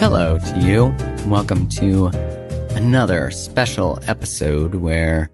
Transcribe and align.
Hello 0.00 0.36
to 0.36 0.60
you. 0.60 0.92
Welcome 1.28 1.68
to 1.68 2.08
another 2.74 3.30
special 3.30 4.00
episode 4.08 4.74
where 4.74 5.30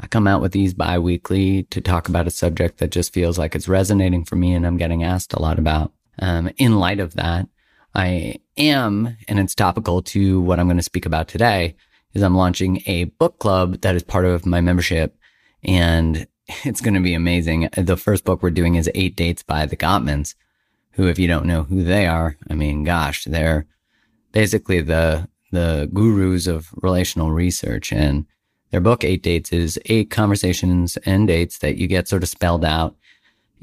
I 0.00 0.08
come 0.08 0.26
out 0.26 0.42
with 0.42 0.50
these 0.50 0.74
bi 0.74 0.98
weekly 0.98 1.62
to 1.70 1.80
talk 1.80 2.08
about 2.08 2.26
a 2.26 2.32
subject 2.32 2.78
that 2.78 2.90
just 2.90 3.12
feels 3.14 3.38
like 3.38 3.54
it's 3.54 3.68
resonating 3.68 4.24
for 4.24 4.34
me 4.34 4.54
and 4.54 4.66
I'm 4.66 4.76
getting 4.76 5.04
asked 5.04 5.32
a 5.32 5.40
lot 5.40 5.60
about. 5.60 5.92
Um, 6.18 6.50
in 6.56 6.80
light 6.80 6.98
of 6.98 7.14
that, 7.14 7.46
I 7.94 8.40
am, 8.56 9.16
and 9.28 9.38
it's 9.38 9.54
topical 9.54 10.02
to 10.02 10.40
what 10.40 10.58
I'm 10.58 10.66
going 10.66 10.78
to 10.78 10.82
speak 10.82 11.06
about 11.06 11.28
today, 11.28 11.76
is 12.12 12.24
I'm 12.24 12.36
launching 12.36 12.82
a 12.86 13.04
book 13.04 13.38
club 13.38 13.82
that 13.82 13.94
is 13.94 14.02
part 14.02 14.24
of 14.24 14.46
my 14.46 14.60
membership. 14.60 15.16
And 15.62 16.26
it's 16.64 16.80
going 16.80 16.94
to 16.94 17.00
be 17.00 17.14
amazing. 17.14 17.68
The 17.76 17.96
first 17.96 18.24
book 18.24 18.42
we're 18.42 18.50
doing 18.50 18.74
is 18.74 18.90
Eight 18.94 19.16
Dates 19.16 19.42
by 19.42 19.66
the 19.66 19.76
Gottmans, 19.76 20.34
who, 20.92 21.06
if 21.06 21.18
you 21.18 21.26
don't 21.26 21.46
know 21.46 21.64
who 21.64 21.82
they 21.82 22.06
are, 22.06 22.36
I 22.48 22.54
mean, 22.54 22.84
gosh, 22.84 23.24
they're 23.24 23.66
basically 24.32 24.80
the, 24.80 25.28
the 25.52 25.88
gurus 25.92 26.46
of 26.46 26.70
relational 26.82 27.30
research. 27.30 27.92
And 27.92 28.26
their 28.70 28.80
book, 28.80 29.04
Eight 29.04 29.22
Dates, 29.22 29.52
is 29.52 29.78
eight 29.86 30.10
conversations 30.10 30.96
and 30.98 31.28
dates 31.28 31.58
that 31.58 31.76
you 31.76 31.86
get 31.86 32.08
sort 32.08 32.22
of 32.22 32.28
spelled 32.28 32.64
out 32.64 32.96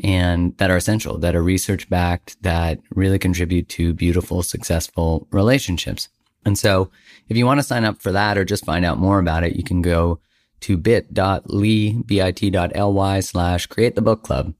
and 0.04 0.58
that 0.58 0.72
are 0.72 0.78
essential, 0.78 1.18
that 1.20 1.36
are 1.36 1.44
research 1.44 1.90
backed, 1.90 2.42
that 2.42 2.80
really 2.92 3.20
contribute 3.20 3.70
to 3.70 3.94
beautiful, 3.94 4.42
successful 4.42 5.28
relationships. 5.32 6.10
And 6.44 6.58
so 6.58 6.90
if 7.30 7.38
you 7.38 7.46
want 7.46 7.60
to 7.60 7.64
sign 7.64 7.86
up 7.86 8.02
for 8.02 8.12
that 8.12 8.38
or 8.38 8.46
just 8.46 8.66
find 8.66 8.84
out 8.84 8.98
more 8.98 9.20
about 9.20 9.44
it, 9.44 9.56
you 9.56 9.64
can 9.64 9.82
go 9.84 10.20
to 10.62 10.78
bit.ly, 10.78 12.02
bit.ly 12.06 13.20
slash 13.20 13.66
create 13.68 13.96
the 13.96 14.02
book 14.02 14.24
club. 14.24 14.54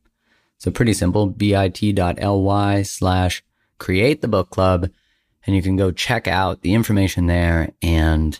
So 0.58 0.70
pretty 0.70 0.94
simple, 0.94 1.28
bit.ly 1.28 2.82
slash 2.84 3.44
create 3.80 4.22
the 4.22 4.28
book 4.28 4.50
club. 4.50 4.90
And 5.46 5.56
you 5.56 5.64
can 5.64 5.76
go 5.76 5.92
check 5.92 6.28
out 6.28 6.62
the 6.62 6.76
information 6.76 7.26
there 7.26 7.72
and 7.82 8.40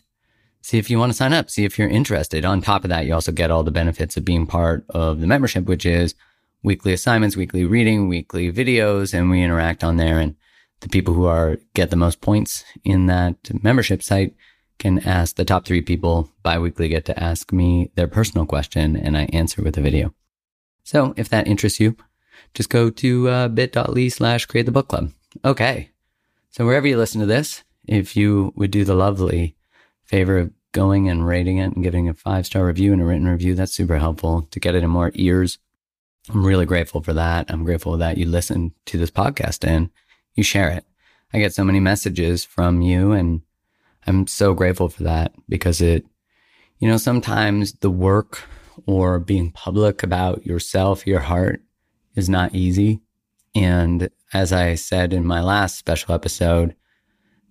see 0.62 0.78
if 0.78 0.90
you 0.90 1.00
want 1.00 1.12
to 1.12 1.18
sign 1.18 1.34
up, 1.34 1.50
see 1.50 1.66
if 1.66 1.80
you're 1.80 1.90
interested. 1.90 2.46
On 2.46 2.62
top 2.62 2.84
of 2.84 2.90
that, 2.90 3.08
you 3.08 3.14
also 3.16 3.32
get 3.32 3.50
all 3.50 3.64
the 3.64 3.72
benefits 3.72 4.18
of 4.18 4.26
being 4.26 4.46
part 4.46 4.86
of 4.90 5.20
the 5.20 5.26
membership, 5.26 5.66
which 5.66 5.86
is 5.86 6.14
weekly 6.62 6.94
assignments, 6.94 7.36
weekly 7.36 7.66
reading, 7.66 8.08
weekly 8.08 8.52
videos, 8.52 9.16
and 9.16 9.32
we 9.32 9.42
interact 9.42 9.84
on 9.84 9.98
there. 9.98 10.20
And 10.20 10.36
the 10.82 10.90
people 10.90 11.16
who 11.16 11.26
are 11.26 11.58
get 11.74 11.90
the 11.90 11.96
most 11.96 12.22
points 12.22 12.64
in 12.84 13.08
that 13.08 13.36
membership 13.64 14.04
site 14.04 14.36
can 14.82 14.98
ask 15.08 15.36
the 15.36 15.46
top 15.46 15.64
three 15.64 15.82
people 15.82 16.30
biweekly 16.42 16.90
get 16.90 17.06
to 17.06 17.24
ask 17.24 17.54
me 17.54 17.92
their 17.94 18.08
personal 18.08 18.48
question 18.48 18.96
and 18.96 19.16
I 19.16 19.26
answer 19.32 19.62
with 19.62 19.78
a 19.78 19.82
video. 19.82 20.12
So 20.84 21.14
if 21.16 21.30
that 21.30 21.48
interests 21.48 21.80
you, 21.80 21.96
just 22.56 22.72
go 22.72 22.90
to 22.90 23.30
uh, 23.30 23.48
bit.ly 23.48 24.08
slash 24.08 24.48
create 24.48 24.66
the 24.66 24.72
book 24.72 24.88
club. 24.88 25.12
Okay. 25.46 25.92
So 26.50 26.66
wherever 26.66 26.88
you 26.88 26.98
listen 26.98 27.22
to 27.22 27.28
this, 27.28 27.64
if 27.88 28.18
you 28.18 28.54
would 28.56 28.72
do 28.72 28.84
the 28.84 28.96
lovely 28.96 29.56
favor 30.04 30.40
of 30.40 30.52
going 30.72 31.08
and 31.08 31.28
rating 31.28 31.60
it 31.60 31.76
and 31.76 31.84
giving 31.84 32.10
a 32.10 32.16
five 32.16 32.48
star 32.48 32.66
review 32.66 32.92
and 32.92 33.04
a 33.04 33.06
written 33.06 33.28
review, 33.28 33.54
that's 33.54 33.76
super 33.76 34.00
helpful 34.00 34.48
to 34.50 34.60
get 34.60 34.74
it 34.74 34.84
in 34.84 34.90
more 34.90 35.12
ears. 35.14 35.60
I'm 36.28 36.44
really 36.44 36.66
grateful 36.66 37.04
for 37.04 37.14
that. 37.14 37.52
I'm 37.52 37.64
grateful 37.64 37.98
that 37.98 38.18
you 38.18 38.26
listen 38.26 38.74
to 38.88 38.98
this 38.98 39.12
podcast 39.12 39.66
and 39.66 39.92
you 40.34 40.44
share 40.44 40.70
it. 40.70 40.86
I 41.34 41.38
get 41.38 41.54
so 41.54 41.64
many 41.64 41.80
messages 41.80 42.44
from 42.44 42.82
you 42.82 43.12
and 43.12 43.42
I'm 44.08 44.28
so 44.28 44.54
grateful 44.54 44.90
for 44.90 45.04
that 45.04 45.34
because 45.48 45.82
it, 45.82 46.06
you 46.80 46.88
know, 46.88 46.98
sometimes 46.98 47.74
the 47.74 47.92
work 47.92 48.44
or 48.86 49.20
being 49.20 49.52
public 49.52 50.04
about 50.04 50.46
yourself, 50.46 51.06
your 51.06 51.20
heart 51.20 51.62
is 52.16 52.30
not 52.30 52.56
easy. 52.56 53.02
And 53.54 54.10
as 54.34 54.52
I 54.52 54.76
said 54.76 55.14
in 55.14 55.26
my 55.26 55.42
last 55.42 55.78
special 55.78 56.16
episode, 56.16 56.76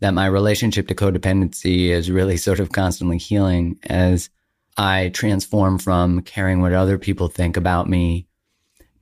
that 0.01 0.15
my 0.15 0.27
relationship 0.27 0.89
to 0.89 0.95
codependency 0.95 1.89
is 1.89 2.11
really 2.11 2.37
sort 2.37 2.59
of 2.59 2.73
constantly 2.73 3.19
healing 3.19 3.79
as 3.85 4.31
I 4.77 5.11
transform 5.11 5.79
from 5.79 6.23
caring 6.23 6.63
what 6.63 6.73
other 6.73 6.99
people 6.99 7.29
think 7.29 7.57
about 7.57 7.89
me 7.89 8.27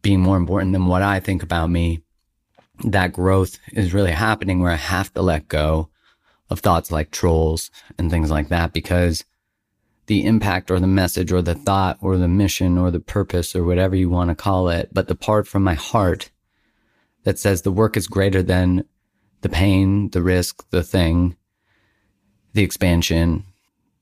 being 0.03 0.21
more 0.21 0.37
important 0.37 0.73
than 0.73 0.87
what 0.87 1.03
I 1.03 1.21
think 1.21 1.43
about 1.43 1.71
me. 1.71 2.03
That 2.85 3.13
growth 3.13 3.59
is 3.73 3.95
really 3.95 4.11
happening 4.11 4.61
where 4.61 4.73
I 4.73 4.77
have 4.77 5.13
to 5.15 5.23
let 5.23 5.49
go 5.49 5.89
of 6.51 6.61
thoughts 6.61 6.91
like 6.91 7.11
trolls 7.11 7.71
and 7.99 8.11
things 8.11 8.31
like 8.31 8.49
that 8.49 8.73
because 8.73 9.25
the 10.07 10.25
impact 10.25 10.71
or 10.71 10.81
the 10.81 10.87
message 10.87 11.33
or 11.33 11.43
the 11.43 11.55
thought 11.55 11.99
or 12.01 12.17
the 12.17 12.29
mission 12.29 12.79
or 12.79 12.91
the 12.91 13.01
purpose 13.01 13.55
or 13.55 13.65
whatever 13.65 13.95
you 13.95 14.09
want 14.09 14.31
to 14.31 14.35
call 14.35 14.69
it, 14.69 14.89
but 14.93 15.09
the 15.09 15.15
part 15.15 15.47
from 15.47 15.63
my 15.63 15.75
heart 15.75 16.31
that 17.25 17.39
says 17.39 17.63
the 17.63 17.73
work 17.73 17.97
is 17.97 18.07
greater 18.07 18.43
than 18.43 18.85
the 19.43 19.49
pain, 19.49 20.09
the 20.11 20.23
risk, 20.23 20.69
the 20.71 20.83
thing, 20.83 21.37
the 22.55 22.63
expansion. 22.63 23.45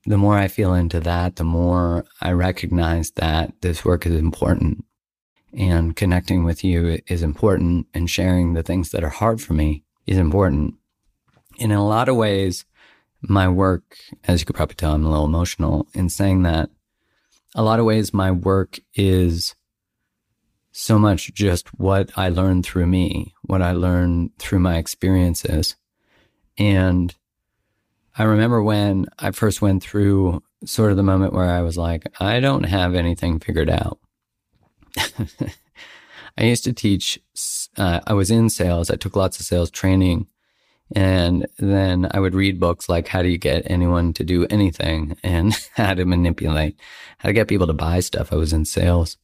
The 0.05 0.17
more 0.17 0.37
I 0.37 0.47
feel 0.47 0.73
into 0.73 1.01
that, 1.01 1.35
the 1.35 1.43
more 1.43 2.05
I 2.21 2.31
recognize 2.31 3.11
that 3.11 3.53
this 3.61 3.83
work 3.83 4.05
is 4.05 4.15
important 4.15 4.85
and 5.53 5.95
connecting 5.95 6.43
with 6.43 6.63
you 6.63 6.99
is 7.07 7.23
important 7.23 7.87
and 7.93 8.09
sharing 8.09 8.53
the 8.53 8.63
things 8.63 8.91
that 8.91 9.03
are 9.03 9.09
hard 9.09 9.41
for 9.41 9.53
me 9.53 9.83
is 10.05 10.17
important. 10.17 10.75
In 11.57 11.71
a 11.71 11.85
lot 11.85 12.09
of 12.09 12.15
ways, 12.15 12.65
my 13.21 13.49
work, 13.49 13.97
as 14.25 14.39
you 14.39 14.45
could 14.45 14.55
probably 14.55 14.75
tell, 14.75 14.93
I'm 14.93 15.05
a 15.05 15.09
little 15.09 15.25
emotional 15.25 15.87
in 15.93 16.09
saying 16.09 16.43
that 16.43 16.69
a 17.55 17.63
lot 17.63 17.79
of 17.79 17.85
ways 17.85 18.13
my 18.13 18.31
work 18.31 18.79
is 18.93 19.55
so 20.71 20.99
much 20.99 21.33
just 21.33 21.69
what 21.79 22.11
I 22.15 22.29
learned 22.29 22.63
through 22.63 22.85
me, 22.85 23.33
what 23.41 23.63
I 23.63 23.71
learned 23.71 24.37
through 24.37 24.59
my 24.59 24.77
experiences. 24.77 25.75
And 26.57 27.15
I 28.15 28.23
remember 28.23 28.61
when 28.61 29.07
I 29.17 29.31
first 29.31 29.61
went 29.61 29.81
through 29.81 30.43
sort 30.65 30.91
of 30.91 30.97
the 30.97 31.03
moment 31.03 31.33
where 31.33 31.49
I 31.49 31.61
was 31.61 31.77
like, 31.77 32.07
I 32.19 32.39
don't 32.39 32.63
have 32.63 32.93
anything 32.93 33.39
figured 33.39 33.69
out. 33.69 33.99
I 36.37 36.43
used 36.43 36.63
to 36.65 36.73
teach, 36.73 37.19
uh, 37.77 38.01
I 38.05 38.13
was 38.13 38.29
in 38.29 38.49
sales. 38.49 38.91
I 38.91 38.95
took 38.95 39.15
lots 39.15 39.39
of 39.39 39.45
sales 39.45 39.71
training. 39.71 40.27
And 40.95 41.47
then 41.57 42.07
I 42.11 42.19
would 42.19 42.33
read 42.33 42.59
books 42.59 42.87
like 42.87 43.07
How 43.07 43.21
Do 43.21 43.27
You 43.27 43.37
Get 43.37 43.69
Anyone 43.69 44.13
to 44.13 44.23
Do 44.23 44.47
Anything 44.49 45.17
and 45.23 45.53
How 45.75 45.93
to 45.93 46.05
Manipulate, 46.05 46.79
How 47.17 47.29
to 47.29 47.33
Get 47.33 47.47
People 47.47 47.67
to 47.67 47.73
Buy 47.73 47.99
Stuff. 47.99 48.31
I 48.31 48.37
was 48.37 48.53
in 48.53 48.65
sales. 48.65 49.17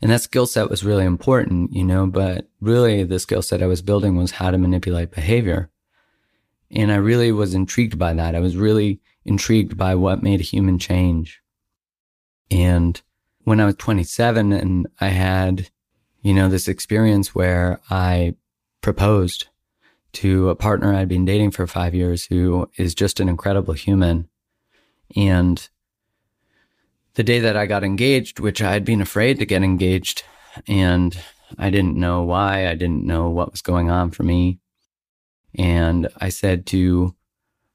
And 0.00 0.10
that 0.10 0.22
skill 0.22 0.46
set 0.46 0.70
was 0.70 0.84
really 0.84 1.04
important, 1.04 1.72
you 1.72 1.84
know, 1.84 2.06
but 2.06 2.48
really 2.60 3.02
the 3.02 3.18
skill 3.18 3.42
set 3.42 3.62
I 3.62 3.66
was 3.66 3.82
building 3.82 4.16
was 4.16 4.32
how 4.32 4.50
to 4.50 4.58
manipulate 4.58 5.10
behavior. 5.10 5.70
And 6.70 6.92
I 6.92 6.96
really 6.96 7.32
was 7.32 7.54
intrigued 7.54 7.98
by 7.98 8.12
that. 8.14 8.34
I 8.34 8.40
was 8.40 8.56
really 8.56 9.00
intrigued 9.24 9.76
by 9.76 9.94
what 9.94 10.22
made 10.22 10.40
a 10.40 10.44
human 10.44 10.78
change. 10.78 11.40
And 12.50 13.00
when 13.44 13.60
I 13.60 13.64
was 13.64 13.76
27 13.76 14.52
and 14.52 14.86
I 15.00 15.08
had, 15.08 15.70
you 16.22 16.34
know, 16.34 16.48
this 16.48 16.68
experience 16.68 17.34
where 17.34 17.80
I 17.90 18.34
proposed 18.82 19.46
to 20.16 20.48
a 20.48 20.54
partner 20.54 20.94
I'd 20.94 21.08
been 21.08 21.26
dating 21.26 21.50
for 21.50 21.66
five 21.66 21.94
years 21.94 22.24
who 22.24 22.70
is 22.76 22.94
just 22.94 23.20
an 23.20 23.28
incredible 23.28 23.74
human. 23.74 24.28
And 25.14 25.68
the 27.14 27.22
day 27.22 27.38
that 27.40 27.56
I 27.56 27.66
got 27.66 27.84
engaged, 27.84 28.40
which 28.40 28.62
I 28.62 28.72
had 28.72 28.84
been 28.84 29.02
afraid 29.02 29.38
to 29.38 29.46
get 29.46 29.62
engaged, 29.62 30.22
and 30.66 31.18
I 31.58 31.68
didn't 31.68 31.96
know 31.96 32.22
why, 32.22 32.66
I 32.66 32.74
didn't 32.74 33.04
know 33.04 33.28
what 33.28 33.52
was 33.52 33.60
going 33.60 33.90
on 33.90 34.10
for 34.10 34.22
me. 34.22 34.58
And 35.58 36.08
I 36.18 36.30
said 36.30 36.66
to, 36.66 37.14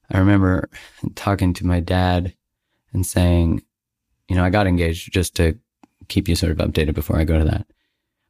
I 0.10 0.18
remember 0.18 0.68
talking 1.16 1.54
to 1.54 1.66
my 1.66 1.80
dad 1.80 2.34
and 2.92 3.06
saying, 3.06 3.62
you 4.28 4.36
know, 4.36 4.44
I 4.44 4.50
got 4.50 4.68
engaged 4.68 5.14
just 5.14 5.36
to 5.36 5.58
keep 6.08 6.28
you 6.28 6.36
sort 6.36 6.52
of 6.52 6.58
updated 6.58 6.96
before 6.96 7.18
I 7.18 7.24
go 7.24 7.38
to 7.38 7.46
that. 7.46 7.68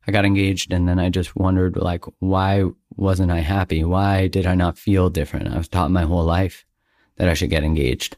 I 0.08 0.12
got 0.12 0.26
engaged 0.26 0.74
and 0.74 0.88
then 0.88 1.00
I 1.00 1.10
just 1.10 1.36
wondered 1.36 1.78
like, 1.78 2.06
why 2.20 2.66
wasn't 2.96 3.32
I 3.32 3.40
happy? 3.40 3.84
Why 3.84 4.28
did 4.28 4.46
I 4.46 4.56
not 4.56 4.78
feel 4.78 5.10
different? 5.10 5.54
I 5.54 5.58
was 5.58 5.68
taught 5.68 5.92
my 5.92 6.04
whole 6.04 6.24
life 6.24 6.66
that 7.18 7.30
I 7.30 7.34
should 7.34 7.52
get 7.52 7.64
engaged 7.64 8.18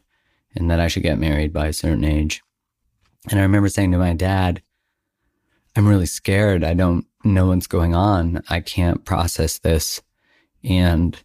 and 0.56 0.70
that 0.70 0.80
I 0.80 0.88
should 0.88 1.02
get 1.02 1.18
married 1.18 1.52
by 1.52 1.66
a 1.66 1.72
certain 1.72 2.04
age. 2.04 2.42
And 3.30 3.38
I 3.38 3.42
remember 3.42 3.68
saying 3.68 3.92
to 3.92 3.98
my 3.98 4.14
dad, 4.14 4.62
I'm 5.76 5.86
really 5.86 6.06
scared. 6.06 6.62
I 6.64 6.74
don't 6.74 7.06
know 7.24 7.46
what's 7.46 7.66
going 7.66 7.94
on. 7.94 8.42
I 8.48 8.60
can't 8.60 9.04
process 9.04 9.58
this. 9.58 10.00
And 10.62 11.18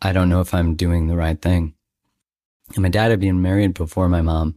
I 0.00 0.12
don't 0.12 0.28
know 0.28 0.40
if 0.40 0.54
I'm 0.54 0.74
doing 0.74 1.06
the 1.06 1.16
right 1.16 1.40
thing. 1.40 1.74
And 2.74 2.82
my 2.82 2.88
dad 2.88 3.10
had 3.10 3.20
been 3.20 3.42
married 3.42 3.74
before 3.74 4.08
my 4.08 4.22
mom 4.22 4.56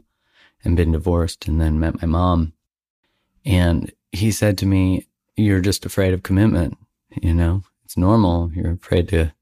and 0.63 0.77
been 0.77 0.93
divorced 0.93 1.47
and 1.47 1.59
then 1.59 1.79
met 1.79 2.01
my 2.01 2.07
mom. 2.07 2.53
And 3.43 3.91
he 4.15 4.31
said 4.31 4.57
to 4.59 4.65
me, 4.65 5.07
You're 5.35 5.61
just 5.61 5.85
afraid 5.85 6.13
of 6.13 6.23
commitment. 6.23 6.77
You 7.21 7.33
know, 7.33 7.63
it's 7.83 7.97
normal. 7.97 8.51
You're 8.53 8.73
afraid 8.73 9.09
to 9.09 9.33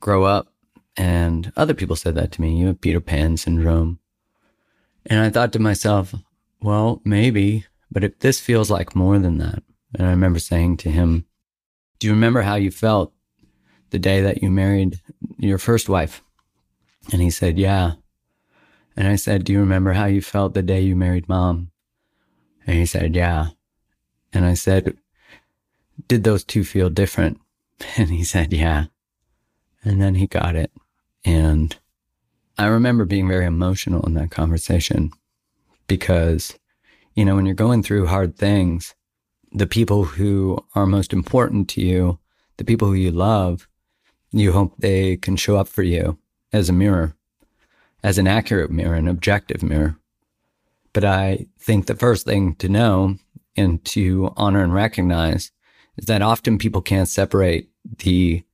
grow 0.00 0.24
up. 0.24 0.48
And 0.96 1.52
other 1.56 1.74
people 1.74 1.96
said 1.96 2.14
that 2.14 2.32
to 2.32 2.40
me. 2.40 2.56
You 2.56 2.68
have 2.68 2.80
Peter 2.80 3.00
Pan 3.00 3.36
syndrome. 3.36 3.98
And 5.04 5.20
I 5.20 5.30
thought 5.30 5.52
to 5.52 5.58
myself, 5.58 6.14
well, 6.60 7.00
maybe, 7.04 7.66
but 7.90 8.02
if 8.02 8.18
this 8.18 8.40
feels 8.40 8.70
like 8.70 8.96
more 8.96 9.18
than 9.18 9.38
that. 9.38 9.62
And 9.94 10.06
I 10.06 10.10
remember 10.10 10.38
saying 10.38 10.78
to 10.78 10.90
him, 10.90 11.26
Do 11.98 12.06
you 12.06 12.12
remember 12.12 12.42
how 12.42 12.56
you 12.56 12.70
felt 12.70 13.12
the 13.90 13.98
day 13.98 14.20
that 14.22 14.42
you 14.42 14.50
married 14.50 15.00
your 15.38 15.58
first 15.58 15.88
wife? 15.88 16.22
And 17.12 17.22
he 17.22 17.30
said, 17.30 17.58
Yeah. 17.58 17.92
And 18.96 19.06
I 19.06 19.16
said, 19.16 19.44
Do 19.44 19.52
you 19.52 19.60
remember 19.60 19.92
how 19.92 20.06
you 20.06 20.22
felt 20.22 20.54
the 20.54 20.62
day 20.62 20.80
you 20.80 20.96
married 20.96 21.28
mom? 21.28 21.70
And 22.66 22.76
he 22.76 22.86
said, 22.86 23.14
Yeah. 23.14 23.48
And 24.36 24.44
I 24.44 24.52
said, 24.52 24.98
Did 26.08 26.24
those 26.24 26.44
two 26.44 26.62
feel 26.62 26.90
different? 26.90 27.40
And 27.96 28.10
he 28.10 28.22
said, 28.22 28.52
Yeah. 28.52 28.86
And 29.82 30.00
then 30.00 30.14
he 30.14 30.26
got 30.26 30.54
it. 30.56 30.70
And 31.24 31.74
I 32.58 32.66
remember 32.66 33.06
being 33.06 33.28
very 33.28 33.46
emotional 33.46 34.04
in 34.06 34.12
that 34.14 34.30
conversation 34.30 35.10
because, 35.86 36.58
you 37.14 37.24
know, 37.24 37.34
when 37.34 37.46
you're 37.46 37.54
going 37.54 37.82
through 37.82 38.06
hard 38.06 38.36
things, 38.36 38.94
the 39.52 39.66
people 39.66 40.04
who 40.04 40.62
are 40.74 40.86
most 40.86 41.14
important 41.14 41.70
to 41.70 41.80
you, 41.80 42.18
the 42.58 42.64
people 42.64 42.88
who 42.88 42.94
you 42.94 43.10
love, 43.10 43.66
you 44.32 44.52
hope 44.52 44.74
they 44.76 45.16
can 45.16 45.36
show 45.36 45.56
up 45.56 45.68
for 45.68 45.82
you 45.82 46.18
as 46.52 46.68
a 46.68 46.74
mirror, 46.74 47.14
as 48.02 48.18
an 48.18 48.26
accurate 48.26 48.70
mirror, 48.70 48.96
an 48.96 49.08
objective 49.08 49.62
mirror. 49.62 49.96
But 50.92 51.04
I 51.04 51.46
think 51.58 51.86
the 51.86 51.94
first 51.94 52.26
thing 52.26 52.54
to 52.56 52.68
know 52.68 53.16
and 53.56 53.84
to 53.86 54.32
honor 54.36 54.62
and 54.62 54.74
recognize 54.74 55.50
is 55.96 56.06
that 56.06 56.22
often 56.22 56.58
people 56.58 56.82
can't 56.82 57.08
separate 57.08 57.70
the 57.98 58.44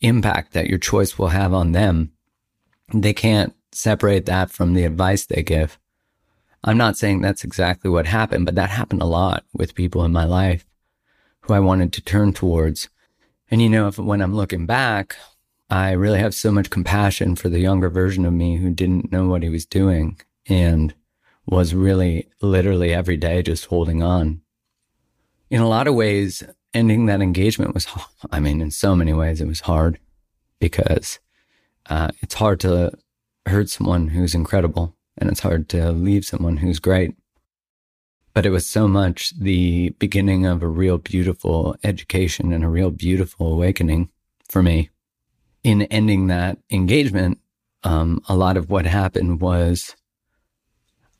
impact 0.00 0.52
that 0.52 0.68
your 0.68 0.78
choice 0.78 1.18
will 1.18 1.28
have 1.28 1.52
on 1.52 1.72
them. 1.72 2.12
They 2.92 3.12
can't 3.12 3.54
separate 3.72 4.26
that 4.26 4.50
from 4.50 4.74
the 4.74 4.84
advice 4.84 5.26
they 5.26 5.42
give. 5.42 5.78
I'm 6.64 6.76
not 6.76 6.96
saying 6.96 7.20
that's 7.20 7.44
exactly 7.44 7.90
what 7.90 8.06
happened, 8.06 8.46
but 8.46 8.54
that 8.54 8.70
happened 8.70 9.02
a 9.02 9.06
lot 9.06 9.44
with 9.52 9.74
people 9.74 10.04
in 10.04 10.12
my 10.12 10.24
life 10.24 10.64
who 11.40 11.54
I 11.54 11.60
wanted 11.60 11.92
to 11.94 12.00
turn 12.00 12.32
towards. 12.32 12.88
And 13.50 13.60
you 13.60 13.68
know, 13.68 13.88
if 13.88 13.98
when 13.98 14.20
I'm 14.20 14.34
looking 14.34 14.66
back, 14.66 15.16
I 15.68 15.92
really 15.92 16.18
have 16.18 16.34
so 16.34 16.52
much 16.52 16.70
compassion 16.70 17.34
for 17.34 17.48
the 17.48 17.58
younger 17.58 17.88
version 17.88 18.24
of 18.24 18.32
me 18.32 18.58
who 18.58 18.70
didn't 18.70 19.10
know 19.10 19.26
what 19.26 19.42
he 19.42 19.48
was 19.48 19.66
doing 19.66 20.20
and 20.46 20.94
was 21.46 21.74
really 21.74 22.28
literally 22.40 22.92
every 22.92 23.16
day 23.16 23.42
just 23.42 23.66
holding 23.66 24.02
on. 24.02 24.42
In 25.52 25.60
a 25.60 25.68
lot 25.68 25.86
of 25.86 25.94
ways, 25.94 26.42
ending 26.72 27.04
that 27.06 27.20
engagement 27.20 27.74
was, 27.74 27.86
I 28.30 28.40
mean, 28.40 28.62
in 28.62 28.70
so 28.70 28.96
many 28.96 29.12
ways, 29.12 29.38
it 29.38 29.46
was 29.46 29.60
hard 29.60 29.98
because 30.60 31.20
uh, 31.90 32.08
it's 32.22 32.32
hard 32.32 32.58
to 32.60 32.92
hurt 33.44 33.68
someone 33.68 34.08
who's 34.08 34.34
incredible 34.34 34.96
and 35.18 35.28
it's 35.28 35.40
hard 35.40 35.68
to 35.68 35.92
leave 35.92 36.24
someone 36.24 36.56
who's 36.56 36.78
great. 36.78 37.14
But 38.32 38.46
it 38.46 38.50
was 38.50 38.66
so 38.66 38.88
much 38.88 39.38
the 39.38 39.90
beginning 39.98 40.46
of 40.46 40.62
a 40.62 40.68
real 40.68 40.96
beautiful 40.96 41.76
education 41.84 42.50
and 42.54 42.64
a 42.64 42.68
real 42.68 42.90
beautiful 42.90 43.52
awakening 43.52 44.08
for 44.48 44.62
me. 44.62 44.88
In 45.62 45.82
ending 45.82 46.28
that 46.28 46.56
engagement, 46.70 47.38
um, 47.84 48.22
a 48.26 48.34
lot 48.34 48.56
of 48.56 48.70
what 48.70 48.86
happened 48.86 49.42
was 49.42 49.94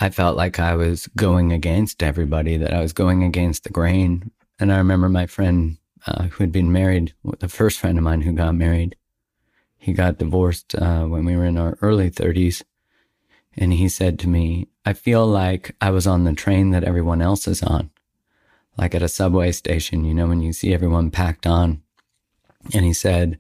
I 0.03 0.11
felt 0.11 0.37
like 0.37 0.59
I 0.59 0.75
was 0.75 1.07
going 1.15 1.53
against 1.53 2.03
everybody, 2.03 2.57
that 2.57 2.75
I 2.75 2.81
was 2.81 2.93
going 2.93 3.23
against 3.23 3.63
the 3.63 3.71
grain. 3.71 4.33
And 4.59 4.73
I 4.73 4.79
remember 4.79 5.09
my 5.09 5.27
friend 5.29 5.79
uh, 6.09 6.25
who 6.25 6.43
had 6.43 6.51
been 6.51 6.73
married, 6.73 7.15
the 7.39 7.49
first 7.49 7.79
friend 7.79 7.97
of 7.97 8.03
mine 8.03 8.23
who 8.23 8.33
got 8.33 8.57
married, 8.57 8.97
he 9.79 9.93
got 9.93 10.19
divorced 10.19 10.75
uh, 10.75 11.05
when 11.05 11.25
we 11.25 11.37
were 11.37 11.45
in 11.45 11.57
our 11.57 11.79
early 11.83 12.11
30s. 12.11 12.65
And 13.57 13.73
he 13.75 13.89
said 13.89 14.19
to 14.19 14.29
me, 14.29 14.67
I 14.85 14.93
feel 14.93 15.25
like 15.25 15.77
I 15.81 15.91
was 15.91 16.09
on 16.09 16.25
the 16.25 16.33
train 16.33 16.71
that 16.71 16.83
everyone 16.83 17.23
else 17.23 17.47
is 17.47 17.63
on, 17.63 17.91
like 18.77 18.97
at 18.97 19.05
a 19.05 19.09
subway 19.09 19.53
station, 19.53 20.05
you 20.05 20.15
know, 20.15 20.27
when 20.27 20.43
you 20.43 20.53
see 20.53 20.75
everyone 20.75 21.13
packed 21.13 21.47
on. 21.47 21.81
And 22.75 22.85
he 22.85 22.93
said, 22.93 23.39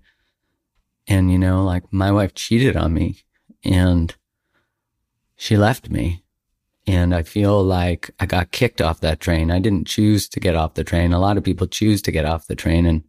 and 1.08 1.28
you 1.28 1.38
know, 1.38 1.64
like 1.64 1.92
my 1.92 2.12
wife 2.12 2.34
cheated 2.34 2.76
on 2.76 2.94
me 2.94 3.24
and 3.64 4.14
she 5.34 5.56
left 5.56 5.90
me. 5.90 6.21
And 6.86 7.14
I 7.14 7.22
feel 7.22 7.62
like 7.62 8.10
I 8.18 8.26
got 8.26 8.50
kicked 8.50 8.80
off 8.80 9.00
that 9.00 9.20
train. 9.20 9.50
I 9.50 9.60
didn't 9.60 9.86
choose 9.86 10.28
to 10.30 10.40
get 10.40 10.56
off 10.56 10.74
the 10.74 10.84
train. 10.84 11.12
A 11.12 11.20
lot 11.20 11.36
of 11.36 11.44
people 11.44 11.66
choose 11.66 12.02
to 12.02 12.12
get 12.12 12.24
off 12.24 12.46
the 12.46 12.56
train 12.56 12.86
and 12.86 13.04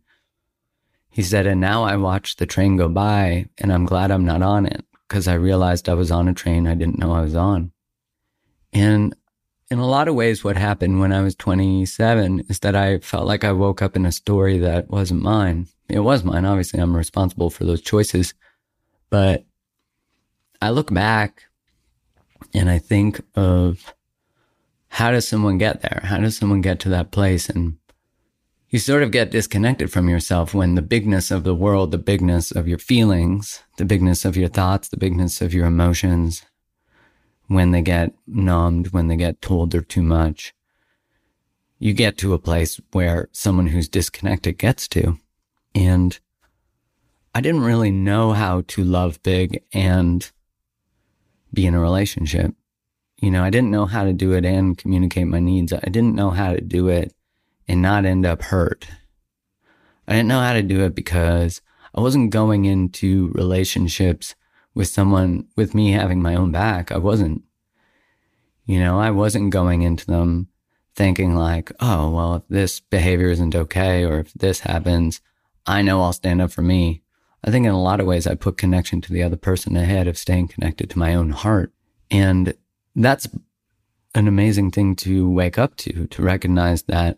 he 1.10 1.22
said, 1.22 1.46
and 1.46 1.62
now 1.62 1.84
I 1.84 1.96
watch 1.96 2.38
the 2.38 2.46
train 2.46 2.76
go 2.76 2.90
by 2.90 3.48
and 3.58 3.72
I'm 3.72 3.86
glad 3.86 4.10
I'm 4.10 4.26
not 4.26 4.42
on 4.42 4.66
it 4.66 4.84
because 5.08 5.28
I 5.28 5.36
realized 5.36 5.88
I 5.88 5.94
was 5.94 6.12
on 6.12 6.28
a 6.28 6.34
train 6.34 6.68
I 6.68 6.74
didn't 6.74 6.98
know 6.98 7.14
I 7.14 7.22
was 7.22 7.36
on. 7.36 7.72
And 8.74 9.16
in 9.70 9.80
a 9.80 9.88
lot 9.88 10.08
of 10.08 10.16
ways, 10.16 10.44
what 10.44 10.58
happened 10.58 11.00
when 11.00 11.14
I 11.14 11.22
was 11.22 11.36
27 11.36 12.46
is 12.50 12.60
that 12.60 12.76
I 12.76 13.00
felt 13.00 13.26
like 13.26 13.44
I 13.44 13.52
woke 13.52 13.82
up 13.82 13.96
in 13.96 14.06
a 14.06 14.12
story 14.12 14.58
that 14.60 14.90
wasn't 14.90 15.22
mine. 15.22 15.68
It 15.90 16.00
was 16.00 16.24
mine. 16.24 16.46
Obviously, 16.46 16.80
I'm 16.80 16.96
responsible 16.96 17.50
for 17.50 17.64
those 17.64 17.82
choices. 17.82 18.34
But 19.10 19.46
I 20.62 20.70
look 20.72 20.94
back 20.94 21.44
and 22.54 22.70
I 22.70 22.78
think 22.80 23.22
of 23.36 23.94
how 24.90 25.12
does 25.12 25.28
someone 25.28 25.58
get 25.58 25.82
there? 25.82 26.02
How 26.04 26.18
does 26.18 26.38
someone 26.38 26.62
get 26.62 26.80
to 26.82 26.90
that 26.90 27.12
place? 27.12 27.50
And 27.50 27.78
you 28.70 28.80
sort 28.80 29.04
of 29.04 29.12
get 29.12 29.32
disconnected 29.32 29.92
from 29.92 30.08
yourself 30.08 30.54
when 30.54 30.76
the 30.76 30.82
bigness 30.82 31.32
of 31.32 31.44
the 31.44 31.56
world, 31.56 31.92
the 31.92 31.98
bigness 31.98 32.52
of 32.52 32.68
your 32.68 32.78
feelings, 32.78 33.64
the 33.78 33.86
bigness 33.86 34.24
of 34.26 34.38
your 34.38 34.50
thoughts, 34.50 34.90
the 34.90 34.98
bigness 34.98 35.42
of 35.42 35.54
your 35.54 35.66
emotions, 35.66 36.44
when 37.48 37.72
they 37.72 37.82
get 37.82 38.14
numbed, 38.28 38.94
when 38.94 39.08
they 39.08 39.16
get 39.16 39.42
told 39.42 39.72
they're 39.72 39.82
too 39.82 40.04
much, 40.04 40.54
you 41.80 41.94
get 41.94 42.18
to 42.18 42.34
a 42.34 42.40
place 42.40 42.80
where 42.92 43.30
someone 43.32 43.68
who's 43.68 43.90
disconnected 43.90 44.58
gets 44.58 44.88
to. 44.88 45.18
And 45.76 46.18
I 47.36 47.42
didn't 47.42 47.64
really 47.64 47.92
know 47.92 48.34
how 48.34 48.62
to 48.68 48.84
love 48.84 49.22
big 49.24 49.64
and 49.74 50.32
be 51.54 51.66
in 51.66 51.76
a 51.76 51.80
relationship. 51.80 52.54
You 53.18 53.32
know, 53.32 53.44
I 53.44 53.50
didn't 53.50 53.72
know 53.72 53.86
how 53.86 54.04
to 54.04 54.14
do 54.14 54.34
it 54.34 54.46
and 54.46 54.78
communicate 54.78 55.28
my 55.28 55.40
needs. 55.40 55.72
I 55.72 55.90
didn't 55.90 56.16
know 56.16 56.32
how 56.32 56.54
to 56.54 56.62
do 56.62 56.90
it 56.90 57.14
and 57.68 57.82
not 57.82 58.06
end 58.06 58.26
up 58.26 58.42
hurt. 58.42 58.88
I 60.08 60.14
didn't 60.14 60.28
know 60.28 60.42
how 60.42 60.54
to 60.54 60.64
do 60.64 60.84
it 60.84 60.96
because 60.96 61.62
I 61.96 62.02
wasn't 62.02 62.32
going 62.32 62.66
into 62.66 63.32
relationships 63.34 64.36
with 64.76 64.88
someone 64.88 65.48
with 65.56 65.74
me 65.74 65.92
having 65.92 66.22
my 66.22 66.36
own 66.36 66.52
back. 66.52 66.92
I 66.92 66.98
wasn't. 66.98 67.44
You 68.66 68.80
know, 68.80 69.00
I 69.00 69.12
wasn't 69.12 69.52
going 69.52 69.82
into 69.82 70.06
them 70.06 70.48
thinking 70.96 71.36
like, 71.36 71.72
oh, 71.80 72.10
well, 72.10 72.36
if 72.36 72.44
this 72.50 72.80
behavior 72.80 73.30
isn't 73.30 73.56
okay 73.56 74.06
or 74.06 74.20
if 74.20 74.34
this 74.34 74.62
happens, 74.62 75.22
I 75.66 75.82
know 75.82 76.02
I'll 76.02 76.14
stand 76.14 76.42
up 76.42 76.52
for 76.52 76.62
me. 76.62 77.03
I 77.44 77.52
think 77.52 77.66
in 77.66 77.74
a 77.74 77.82
lot 77.82 78.00
of 78.00 78.08
ways, 78.08 78.26
I 78.26 78.36
put 78.36 78.58
connection 78.58 79.02
to 79.02 79.12
the 79.12 79.24
other 79.24 79.36
person 79.36 79.76
ahead 79.76 80.08
of 80.08 80.18
staying 80.18 80.48
connected 80.48 80.90
to 80.92 81.00
my 81.00 81.14
own 81.14 81.32
heart. 81.32 81.74
And 82.10 82.54
that's 82.96 83.28
an 84.16 84.28
amazing 84.28 84.72
thing 84.72 84.96
to 84.98 85.30
wake 85.30 85.58
up 85.58 85.76
to, 85.78 86.08
to 86.08 86.22
recognize 86.22 86.84
that 86.84 87.18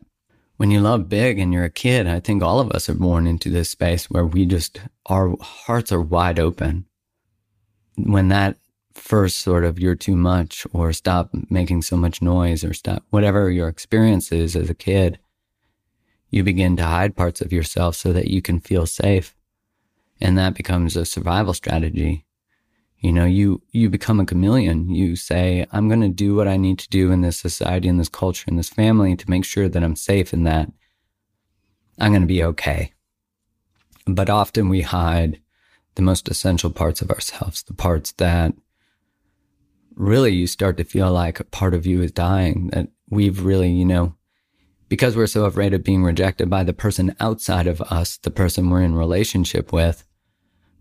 when 0.58 0.72
you 0.72 0.80
love 0.80 1.10
big 1.10 1.38
and 1.38 1.52
you're 1.54 1.66
a 1.66 1.70
kid, 1.70 2.08
I 2.08 2.20
think 2.22 2.42
all 2.42 2.60
of 2.60 2.72
us 2.72 2.90
are 2.90 2.96
born 2.96 3.28
into 3.28 3.50
this 3.50 3.70
space 3.70 4.10
where 4.10 4.26
we 4.26 4.46
just, 4.46 4.80
our 5.08 5.36
hearts 5.42 5.92
are 5.92 6.02
wide 6.02 6.40
open. 6.40 6.86
When 7.98 8.30
that 8.30 8.58
first 8.94 9.40
sort 9.40 9.66
of 9.66 9.78
you're 9.78 9.96
too 9.96 10.16
much 10.16 10.66
or 10.72 10.94
stop 10.94 11.30
making 11.50 11.82
so 11.82 11.98
much 11.98 12.22
noise 12.22 12.64
or 12.64 12.74
stop 12.74 13.04
whatever 13.10 13.50
your 13.50 13.68
experience 13.68 14.32
is 14.32 14.56
as 14.56 14.70
a 14.70 14.74
kid, 14.74 15.20
you 16.30 16.44
begin 16.44 16.78
to 16.78 16.84
hide 16.84 17.16
parts 17.16 17.42
of 17.42 17.52
yourself 17.52 17.96
so 17.96 18.14
that 18.14 18.30
you 18.30 18.42
can 18.42 18.60
feel 18.60 18.86
safe. 18.86 19.35
And 20.22 20.38
that 20.38 20.54
becomes 20.54 20.96
a 20.96 21.06
survival 21.06 21.54
strategy. 21.54 22.26
You 23.00 23.12
know, 23.12 23.26
you, 23.26 23.62
you 23.72 23.90
become 23.90 24.20
a 24.20 24.26
chameleon. 24.26 24.90
You 24.90 25.16
say, 25.16 25.66
I'm 25.72 25.88
going 25.88 26.02
to 26.02 26.10
do 26.10 26.36
what 26.36 26.48
I 26.48 26.58
need 26.58 26.80
to 26.80 26.90
do 26.90 27.12
in 27.12 27.22
this 27.22 27.38
society, 27.38 27.88
in 27.88 27.98
this 27.98 28.10
culture, 28.10 28.46
in 28.48 28.56
this 28.56 28.70
family 28.70 29.16
to 29.16 29.30
make 29.30 29.46
sure 29.46 29.68
that 29.70 29.84
I'm 29.84 29.96
safe 29.96 30.34
and 30.34 30.48
that 30.48 30.72
I'm 32.00 32.12
going 32.12 32.22
to 32.22 32.28
be 32.28 32.44
okay. 32.44 32.94
But 34.08 34.30
often 34.30 34.70
we 34.70 34.82
hide 34.82 35.40
the 35.96 36.02
most 36.02 36.30
essential 36.30 36.70
parts 36.70 37.02
of 37.02 37.10
ourselves, 37.12 37.64
the 37.64 37.74
parts 37.74 38.12
that 38.14 38.54
really 39.96 40.34
you 40.34 40.48
start 40.48 40.78
to 40.78 40.84
feel 40.84 41.12
like 41.12 41.40
a 41.40 41.46
part 41.46 41.74
of 41.74 41.86
you 41.86 42.02
is 42.02 42.12
dying, 42.12 42.68
that 42.68 42.90
we've 43.10 43.44
really, 43.44 43.70
you 43.70 43.86
know, 43.86 44.16
because 44.96 45.18
we're 45.18 45.28
so 45.28 45.44
afraid 45.44 45.74
of 45.74 45.84
being 45.84 46.06
rejected 46.06 46.50
by 46.50 46.64
the 46.64 46.72
person 46.72 47.14
outside 47.20 47.68
of 47.68 47.82
us, 47.82 48.16
the 48.16 48.32
person 48.32 48.70
we're 48.70 48.82
in 48.82 48.96
relationship 48.96 49.74
with, 49.74 50.06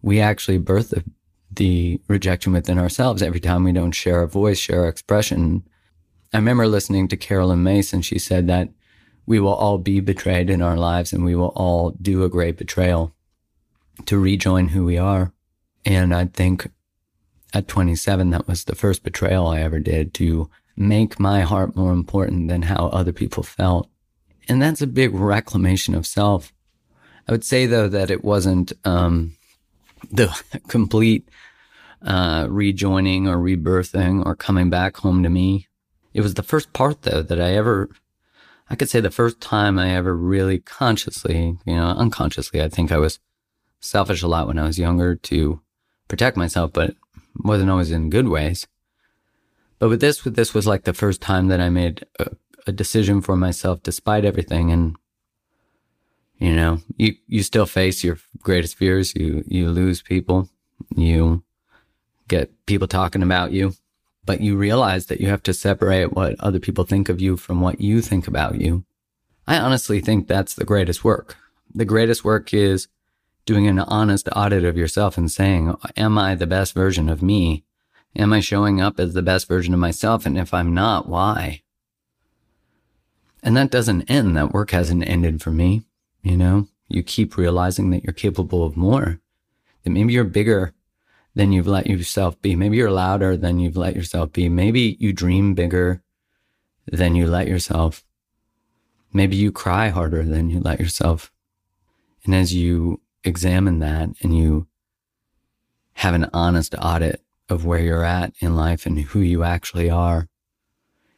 we 0.02 0.20
actually 0.20 0.56
birth 0.56 0.90
the 0.90 1.02
the 1.50 2.00
rejection 2.06 2.52
within 2.52 2.78
ourselves 2.78 3.22
every 3.22 3.40
time 3.40 3.64
we 3.64 3.72
don't 3.72 3.90
share 3.90 4.20
our 4.20 4.26
voice, 4.28 4.56
share 4.56 4.82
our 4.82 4.88
expression. 4.88 5.64
I 6.32 6.36
remember 6.36 6.68
listening 6.68 7.08
to 7.08 7.16
Caroline 7.16 7.64
Myss. 7.64 7.92
She 8.02 8.20
said 8.20 8.46
that 8.46 8.68
we 9.26 9.40
will 9.40 9.52
all 9.52 9.78
be 9.78 9.98
betrayed 9.98 10.48
in 10.48 10.62
our 10.62 10.76
lives 10.76 11.12
and 11.12 11.24
we 11.24 11.34
will 11.34 11.52
all 11.56 11.90
do 11.90 12.22
a 12.22 12.28
great 12.28 12.56
betrayal 12.56 13.16
to 14.06 14.16
rejoin 14.16 14.68
who 14.68 14.84
we 14.84 14.96
are. 14.96 15.32
And 15.84 16.14
I 16.14 16.26
think 16.26 16.70
at 17.52 17.66
27, 17.66 18.30
that 18.30 18.46
was 18.46 18.62
the 18.64 18.76
first 18.76 19.02
betrayal 19.02 19.48
I 19.48 19.60
ever 19.60 19.80
did 19.80 20.14
to 20.14 20.48
make 20.76 21.18
my 21.18 21.40
heart 21.40 21.74
more 21.74 21.92
important 21.92 22.46
than 22.46 22.62
how 22.62 22.86
other 22.88 23.12
people 23.12 23.42
felt. 23.42 23.90
And 24.48 24.60
that's 24.60 24.82
a 24.82 24.86
big 24.86 25.14
reclamation 25.14 25.94
of 25.94 26.06
self. 26.06 26.52
I 27.26 27.32
would 27.32 27.44
say 27.44 27.66
though 27.66 27.88
that 27.88 28.10
it 28.10 28.24
wasn't 28.24 28.72
um, 28.84 29.36
the 30.10 30.28
complete 30.68 31.28
uh, 32.02 32.46
rejoining 32.50 33.26
or 33.26 33.36
rebirthing 33.38 34.24
or 34.24 34.36
coming 34.36 34.70
back 34.70 34.98
home 34.98 35.22
to 35.22 35.30
me. 35.30 35.68
It 36.12 36.20
was 36.20 36.34
the 36.34 36.42
first 36.42 36.72
part 36.72 37.02
though 37.02 37.22
that 37.22 37.40
I 37.40 37.54
ever, 37.54 37.88
I 38.68 38.76
could 38.76 38.90
say 38.90 39.00
the 39.00 39.10
first 39.10 39.40
time 39.40 39.78
I 39.78 39.90
ever 39.90 40.14
really 40.14 40.58
consciously, 40.58 41.56
you 41.64 41.74
know, 41.74 41.86
unconsciously, 41.86 42.62
I 42.62 42.68
think 42.68 42.92
I 42.92 42.98
was 42.98 43.18
selfish 43.80 44.22
a 44.22 44.28
lot 44.28 44.46
when 44.46 44.58
I 44.58 44.64
was 44.64 44.78
younger 44.78 45.14
to 45.16 45.60
protect 46.08 46.36
myself, 46.36 46.72
but 46.72 46.94
wasn't 47.42 47.70
always 47.70 47.90
in 47.90 48.10
good 48.10 48.28
ways. 48.28 48.66
But 49.78 49.88
with 49.88 50.00
this, 50.00 50.24
with 50.24 50.36
this 50.36 50.54
was 50.54 50.66
like 50.66 50.84
the 50.84 50.94
first 50.94 51.20
time 51.20 51.48
that 51.48 51.60
I 51.60 51.68
made 51.68 52.06
a, 52.18 52.30
a 52.66 52.72
decision 52.72 53.20
for 53.20 53.36
myself 53.36 53.82
despite 53.82 54.24
everything. 54.24 54.70
And, 54.70 54.96
you 56.38 56.54
know, 56.54 56.80
you, 56.96 57.14
you 57.26 57.42
still 57.42 57.66
face 57.66 58.02
your 58.02 58.18
greatest 58.40 58.76
fears. 58.76 59.14
You, 59.14 59.44
you 59.46 59.70
lose 59.70 60.02
people. 60.02 60.48
You 60.94 61.42
get 62.28 62.50
people 62.66 62.88
talking 62.88 63.22
about 63.22 63.52
you, 63.52 63.74
but 64.24 64.40
you 64.40 64.56
realize 64.56 65.06
that 65.06 65.20
you 65.20 65.28
have 65.28 65.42
to 65.44 65.54
separate 65.54 66.12
what 66.12 66.40
other 66.40 66.58
people 66.58 66.84
think 66.84 67.08
of 67.08 67.20
you 67.20 67.36
from 67.36 67.60
what 67.60 67.80
you 67.80 68.00
think 68.00 68.26
about 68.26 68.60
you. 68.60 68.84
I 69.46 69.58
honestly 69.58 70.00
think 70.00 70.26
that's 70.26 70.54
the 70.54 70.64
greatest 70.64 71.04
work. 71.04 71.36
The 71.74 71.84
greatest 71.84 72.24
work 72.24 72.54
is 72.54 72.88
doing 73.44 73.66
an 73.66 73.78
honest 73.78 74.28
audit 74.34 74.64
of 74.64 74.76
yourself 74.76 75.18
and 75.18 75.30
saying, 75.30 75.74
am 75.96 76.16
I 76.16 76.34
the 76.34 76.46
best 76.46 76.72
version 76.72 77.08
of 77.08 77.22
me? 77.22 77.64
Am 78.16 78.32
I 78.32 78.40
showing 78.40 78.80
up 78.80 78.98
as 78.98 79.12
the 79.12 79.22
best 79.22 79.46
version 79.48 79.74
of 79.74 79.80
myself? 79.80 80.24
And 80.24 80.38
if 80.38 80.54
I'm 80.54 80.72
not, 80.72 81.08
why? 81.08 81.62
And 83.44 83.56
that 83.58 83.70
doesn't 83.70 84.10
end. 84.10 84.36
That 84.36 84.52
work 84.52 84.70
hasn't 84.70 85.06
ended 85.06 85.42
for 85.42 85.50
me. 85.50 85.82
You 86.22 86.38
know, 86.38 86.68
you 86.88 87.02
keep 87.02 87.36
realizing 87.36 87.90
that 87.90 88.02
you're 88.02 88.14
capable 88.14 88.64
of 88.64 88.76
more, 88.76 89.20
that 89.82 89.90
maybe 89.90 90.14
you're 90.14 90.24
bigger 90.24 90.72
than 91.34 91.52
you've 91.52 91.66
let 91.66 91.86
yourself 91.86 92.40
be. 92.40 92.56
Maybe 92.56 92.78
you're 92.78 92.90
louder 92.90 93.36
than 93.36 93.58
you've 93.58 93.76
let 93.76 93.94
yourself 93.94 94.32
be. 94.32 94.48
Maybe 94.48 94.96
you 94.98 95.12
dream 95.12 95.52
bigger 95.54 96.02
than 96.90 97.14
you 97.14 97.26
let 97.26 97.46
yourself. 97.46 98.02
Maybe 99.12 99.36
you 99.36 99.52
cry 99.52 99.90
harder 99.90 100.22
than 100.24 100.48
you 100.48 100.60
let 100.60 100.80
yourself. 100.80 101.30
And 102.24 102.34
as 102.34 102.54
you 102.54 103.02
examine 103.24 103.80
that 103.80 104.08
and 104.22 104.36
you 104.36 104.66
have 105.94 106.14
an 106.14 106.30
honest 106.32 106.74
audit 106.80 107.22
of 107.50 107.66
where 107.66 107.80
you're 107.80 108.04
at 108.04 108.32
in 108.40 108.56
life 108.56 108.86
and 108.86 108.98
who 108.98 109.20
you 109.20 109.42
actually 109.42 109.90
are, 109.90 110.28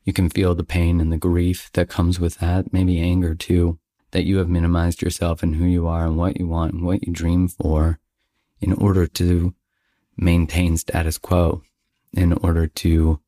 you 0.07 0.13
can 0.13 0.31
feel 0.31 0.55
the 0.55 0.65
pain 0.65 1.01
and 1.01 1.13
the 1.13 1.19
grief 1.19 1.69
that 1.75 1.91
comes 1.91 2.19
with 2.19 2.39
that, 2.39 2.73
maybe 2.73 3.01
anger 3.01 3.35
too, 3.35 3.79
that 4.13 4.25
you 4.25 4.39
have 4.39 4.49
minimized 4.49 5.03
yourself 5.03 5.43
and 5.43 5.57
who 5.57 5.65
you 5.65 5.87
are 5.89 6.07
and 6.07 6.17
what 6.17 6.39
you 6.39 6.47
want 6.47 6.73
and 6.73 6.87
what 6.87 7.07
you 7.07 7.13
dream 7.13 7.49
for 7.49 7.99
in 8.61 8.73
order 8.73 9.07
to 9.09 9.53
maintain 10.17 10.77
status 10.77 11.19
quo 11.19 11.61
in 12.13 12.33
order 12.35 12.69
to 12.69 13.21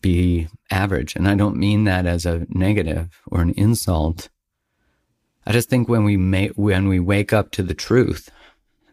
be 0.00 0.46
average. 0.70 1.16
And 1.16 1.28
I 1.28 1.34
don't 1.34 1.56
mean 1.56 1.82
that 1.84 2.06
as 2.06 2.24
a 2.24 2.46
negative 2.48 3.20
or 3.26 3.42
an 3.42 3.50
insult. 3.56 4.28
I 5.44 5.52
just 5.52 5.68
think 5.68 5.88
when 5.88 6.04
we 6.04 6.16
make, 6.16 6.52
when 6.52 6.86
we 6.86 7.00
wake 7.00 7.32
up 7.32 7.50
to 7.52 7.64
the 7.64 7.74
truth 7.74 8.30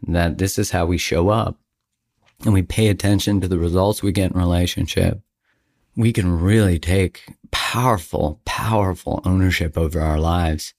that 0.08 0.38
this 0.38 0.58
is 0.58 0.72
how 0.72 0.86
we 0.86 0.98
show 0.98 1.28
up 1.28 1.56
and 2.44 2.52
we 2.52 2.62
pay 2.62 2.88
attention 2.88 3.40
to 3.40 3.48
the 3.48 3.58
results 3.58 4.02
we 4.02 4.10
get 4.10 4.32
in 4.32 4.38
relationship, 4.38 5.20
we 5.96 6.12
can 6.12 6.40
really 6.40 6.78
take 6.78 7.24
powerful, 7.50 8.40
powerful 8.44 9.20
ownership 9.24 9.78
over 9.78 10.00
our 10.00 10.18
lives. 10.18 10.74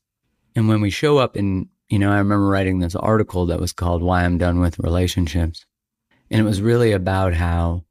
And 0.55 0.67
when 0.67 0.81
we 0.81 0.89
show 0.89 1.17
up 1.17 1.37
in, 1.37 1.69
you 1.89 1.99
know, 1.99 2.11
I 2.11 2.17
remember 2.17 2.47
writing 2.47 2.79
this 2.79 2.95
article 2.95 3.45
that 3.47 3.59
was 3.59 3.73
called 3.73 4.01
Why 4.01 4.23
I'm 4.23 4.37
Done 4.37 4.59
with 4.59 4.79
Relationships. 4.79 5.65
And 6.29 6.41
it 6.41 6.43
was 6.43 6.61
really 6.61 6.91
about 6.91 7.33
how 7.33 7.85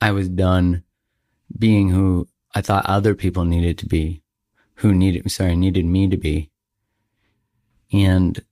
I 0.00 0.12
was 0.12 0.28
done 0.28 0.82
being 1.56 1.90
who 1.90 2.28
I 2.54 2.60
thought 2.60 2.86
other 2.86 3.14
people 3.14 3.44
needed 3.44 3.78
to 3.78 3.86
be, 3.86 4.22
who 4.76 4.94
needed, 4.94 5.30
sorry, 5.30 5.56
needed 5.56 5.84
me 5.84 6.08
to 6.08 6.16
be. 6.16 6.50
And 7.92 8.42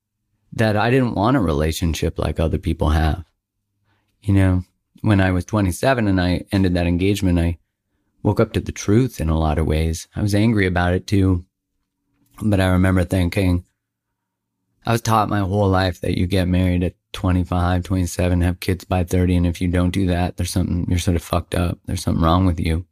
that 0.52 0.76
I 0.76 0.90
didn't 0.90 1.14
want 1.14 1.36
a 1.36 1.40
relationship 1.40 2.18
like 2.18 2.38
other 2.38 2.58
people 2.58 2.90
have. 2.90 3.24
You 4.20 4.34
know, 4.34 4.64
when 5.00 5.20
I 5.20 5.30
was 5.30 5.44
27 5.44 6.06
and 6.06 6.20
I 6.20 6.44
ended 6.52 6.74
that 6.74 6.86
engagement, 6.86 7.38
I 7.38 7.58
woke 8.22 8.40
up 8.40 8.52
to 8.52 8.60
the 8.60 8.72
truth 8.72 9.20
in 9.20 9.28
a 9.28 9.38
lot 9.38 9.58
of 9.58 9.66
ways. 9.66 10.08
I 10.14 10.22
was 10.22 10.34
angry 10.34 10.66
about 10.66 10.94
it 10.94 11.06
too. 11.06 11.44
But 12.42 12.60
I 12.60 12.68
remember 12.68 13.04
thinking, 13.04 13.64
I 14.86 14.92
was 14.92 15.02
taught 15.02 15.28
my 15.28 15.40
whole 15.40 15.68
life 15.68 16.00
that 16.00 16.16
you 16.16 16.26
get 16.26 16.48
married 16.48 16.82
at 16.82 16.94
25, 17.12 17.84
27, 17.84 18.40
have 18.40 18.60
kids 18.60 18.84
by 18.84 19.04
30. 19.04 19.36
And 19.36 19.46
if 19.46 19.60
you 19.60 19.68
don't 19.68 19.90
do 19.90 20.06
that, 20.06 20.36
there's 20.36 20.50
something, 20.50 20.86
you're 20.88 20.98
sort 20.98 21.16
of 21.16 21.22
fucked 21.22 21.54
up. 21.54 21.78
There's 21.84 22.02
something 22.02 22.22
wrong 22.22 22.46
with 22.46 22.58
you. 22.58 22.86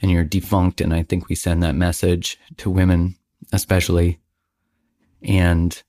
And 0.00 0.10
you're 0.10 0.24
defunct. 0.24 0.80
And 0.80 0.94
I 0.94 1.02
think 1.02 1.28
we 1.28 1.34
send 1.34 1.62
that 1.62 1.74
message 1.74 2.38
to 2.58 2.70
women, 2.70 3.16
especially. 3.52 4.20
And, 5.22 5.82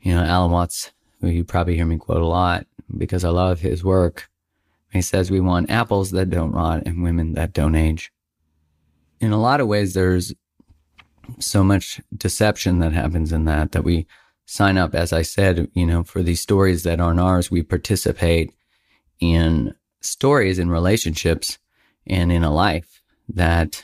you 0.00 0.14
know, 0.14 0.22
Alan 0.22 0.50
Watts, 0.50 0.92
who 1.20 1.28
you 1.28 1.44
probably 1.44 1.76
hear 1.76 1.86
me 1.86 1.98
quote 1.98 2.22
a 2.22 2.26
lot 2.26 2.66
because 2.96 3.24
I 3.24 3.28
love 3.30 3.60
his 3.60 3.84
work. 3.84 4.28
He 4.92 5.02
says 5.02 5.30
we 5.30 5.40
want 5.40 5.70
apples 5.70 6.10
that 6.10 6.30
don't 6.30 6.52
rot 6.52 6.82
and 6.84 7.02
women 7.02 7.32
that 7.32 7.52
don't 7.52 7.74
age. 7.74 8.12
In 9.20 9.32
a 9.32 9.40
lot 9.40 9.60
of 9.60 9.66
ways, 9.66 9.94
there's 9.94 10.34
so 11.38 11.64
much 11.64 12.00
deception 12.14 12.78
that 12.80 12.92
happens 12.92 13.32
in 13.32 13.44
that, 13.46 13.72
that 13.72 13.84
we 13.84 14.06
sign 14.44 14.76
up, 14.76 14.94
as 14.94 15.12
I 15.12 15.22
said, 15.22 15.70
you 15.72 15.86
know, 15.86 16.02
for 16.02 16.22
these 16.22 16.40
stories 16.40 16.82
that 16.82 17.00
aren't 17.00 17.20
ours. 17.20 17.50
We 17.50 17.62
participate 17.62 18.52
in 19.18 19.74
stories 20.00 20.58
and 20.58 20.70
relationships 20.70 21.58
and 22.06 22.30
in 22.30 22.42
a 22.42 22.52
life 22.52 23.00
that, 23.30 23.82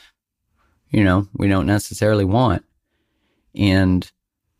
you 0.89 1.03
know, 1.03 1.27
we 1.33 1.47
don't 1.47 1.65
necessarily 1.65 2.25
want. 2.25 2.63
And, 3.55 4.09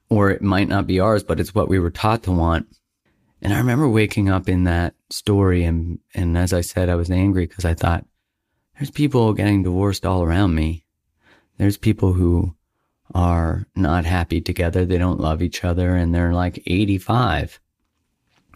or 0.09 0.31
it 0.31 0.41
might 0.41 0.67
not 0.67 0.87
be 0.87 0.99
ours, 0.99 1.23
but 1.23 1.39
it's 1.39 1.53
what 1.53 1.69
we 1.69 1.77
were 1.77 1.91
taught 1.91 2.23
to 2.23 2.31
want. 2.31 2.67
And 3.41 3.53
I 3.53 3.57
remember 3.57 3.87
waking 3.87 4.29
up 4.29 4.49
in 4.49 4.65
that 4.65 4.95
story 5.09 5.63
and, 5.63 5.99
and 6.13 6.37
as 6.37 6.51
I 6.53 6.61
said, 6.61 6.89
I 6.89 6.95
was 6.95 7.09
angry 7.09 7.47
because 7.47 7.65
I 7.65 7.73
thought, 7.73 8.05
there's 8.77 8.91
people 8.91 9.33
getting 9.33 9.63
divorced 9.63 10.05
all 10.05 10.23
around 10.23 10.55
me. 10.55 10.85
There's 11.57 11.77
people 11.77 12.13
who 12.13 12.55
are 13.13 13.65
not 13.75 14.05
happy 14.05 14.39
together. 14.39 14.85
They 14.85 14.97
don't 14.97 15.19
love 15.19 15.41
each 15.41 15.63
other 15.63 15.95
and 15.95 16.13
they're 16.13 16.33
like 16.33 16.63
85. 16.65 17.59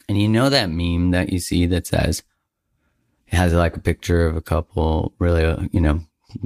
And 0.08 0.22
you 0.22 0.30
know 0.30 0.50
that 0.50 0.70
meme 0.70 1.12
that 1.12 1.32
you 1.32 1.40
see 1.40 1.66
that 1.68 1.88
says, 1.88 2.24
it 3.28 3.36
has 3.36 3.54
like 3.54 3.76
a 3.76 3.82
picture 3.82 4.28
of 4.28 4.36
a 4.36 4.42
couple 4.42 5.14
really, 5.20 5.44
uh, 5.44 5.64
you 5.72 5.82
know, 5.82 6.02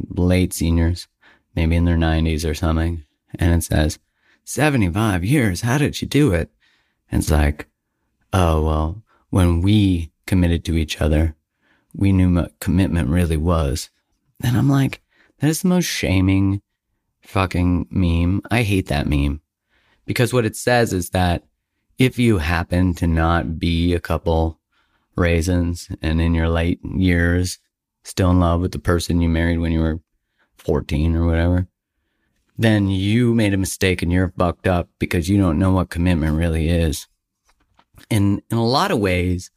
late 0.09 0.53
seniors, 0.53 1.07
maybe 1.55 1.75
in 1.75 1.85
their 1.85 1.97
90s 1.97 2.49
or 2.49 2.53
something. 2.53 3.03
And 3.35 3.53
it 3.53 3.63
says, 3.63 3.99
75 4.45 5.25
years. 5.25 5.61
How 5.61 5.77
did 5.77 6.01
you 6.01 6.07
do 6.07 6.31
it? 6.31 6.49
And 7.11 7.21
it's 7.21 7.31
like, 7.31 7.67
oh, 8.33 8.63
well, 8.63 9.03
when 9.29 9.61
we 9.61 10.11
committed 10.25 10.63
to 10.65 10.75
each 10.75 11.01
other, 11.01 11.35
we 11.93 12.11
knew 12.11 12.33
what 12.33 12.59
commitment 12.59 13.09
really 13.09 13.37
was. 13.37 13.89
And 14.43 14.57
I'm 14.57 14.69
like, 14.69 15.01
that 15.39 15.49
is 15.49 15.61
the 15.61 15.69
most 15.69 15.85
shaming 15.85 16.61
fucking 17.21 17.87
meme. 17.89 18.41
I 18.51 18.63
hate 18.63 18.87
that 18.87 19.07
meme 19.07 19.41
because 20.05 20.33
what 20.33 20.45
it 20.45 20.55
says 20.55 20.93
is 20.93 21.09
that 21.09 21.43
if 21.97 22.19
you 22.19 22.37
happen 22.37 22.93
to 22.95 23.07
not 23.07 23.59
be 23.59 23.93
a 23.93 23.99
couple 23.99 24.59
raisins 25.15 25.89
and 26.01 26.21
in 26.21 26.35
your 26.35 26.47
late 26.47 26.79
years 26.83 27.59
still 28.03 28.31
in 28.31 28.39
love 28.39 28.61
with 28.61 28.71
the 28.71 28.79
person 28.79 29.19
you 29.19 29.27
married 29.27 29.57
when 29.57 29.71
you 29.71 29.81
were 29.81 29.99
14 30.57 31.15
or 31.15 31.25
whatever, 31.25 31.67
then 32.57 32.87
you 32.89 33.33
made 33.33 33.53
a 33.53 33.57
mistake 33.57 34.01
and 34.01 34.11
you're 34.11 34.33
fucked 34.37 34.67
up 34.67 34.89
because 34.99 35.29
you 35.29 35.37
don't 35.37 35.59
know 35.59 35.71
what 35.71 35.89
commitment 35.89 36.37
really 36.37 36.69
is. 36.69 37.07
And 38.09 38.41
in 38.49 38.57
a 38.57 38.65
lot 38.65 38.91
of 38.91 38.99
ways, 38.99 39.51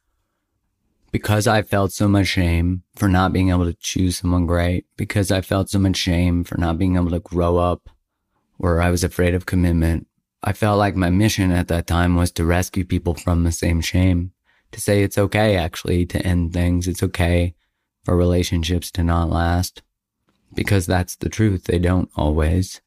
because 1.13 1.47
I 1.47 1.63
felt 1.63 1.93
so 1.93 2.09
much 2.09 2.29
shame 2.29 2.83
for 2.95 3.09
not 3.09 3.33
being 3.33 3.51
able 3.51 3.65
to 3.65 3.75
choose 3.75 4.19
someone 4.19 4.47
great, 4.47 4.87
because 4.97 5.31
I 5.31 5.41
felt 5.41 5.71
so 5.71 5.79
much 5.79 5.97
shame 5.97 6.45
for 6.45 6.59
not 6.59 6.79
being 6.79 6.97
able 6.97 7.11
to 7.11 7.21
grow 7.21 7.57
up, 7.57 7.89
where 8.57 8.81
I 8.81 8.91
was 8.91 9.03
afraid 9.03 9.35
of 9.35 9.47
commitment. 9.47 10.07
I 10.43 10.53
felt 10.53 10.79
like 10.79 10.97
my 10.97 11.11
mission 11.11 11.51
at 11.51 11.69
that 11.69 11.87
time 11.87 12.17
was 12.17 12.31
to 12.33 12.45
rescue 12.45 12.85
people 12.85 13.15
from 13.15 13.45
the 13.45 13.53
same 13.53 13.81
shame, 13.81 14.33
to 14.73 14.81
say 14.81 15.03
it's 15.03 15.19
okay 15.19 15.57
actually 15.57 16.07
to 16.07 16.25
end 16.25 16.53
things. 16.53 16.87
It's 16.87 17.03
okay 17.03 17.55
for 18.05 18.17
relationships 18.17 18.91
to 18.93 19.03
not 19.03 19.29
last 19.29 19.83
because 20.55 20.87
that's 20.87 21.17
the 21.17 21.29
truth. 21.29 21.65
They 21.65 21.79
don't 21.79 22.11
always. 22.17 22.81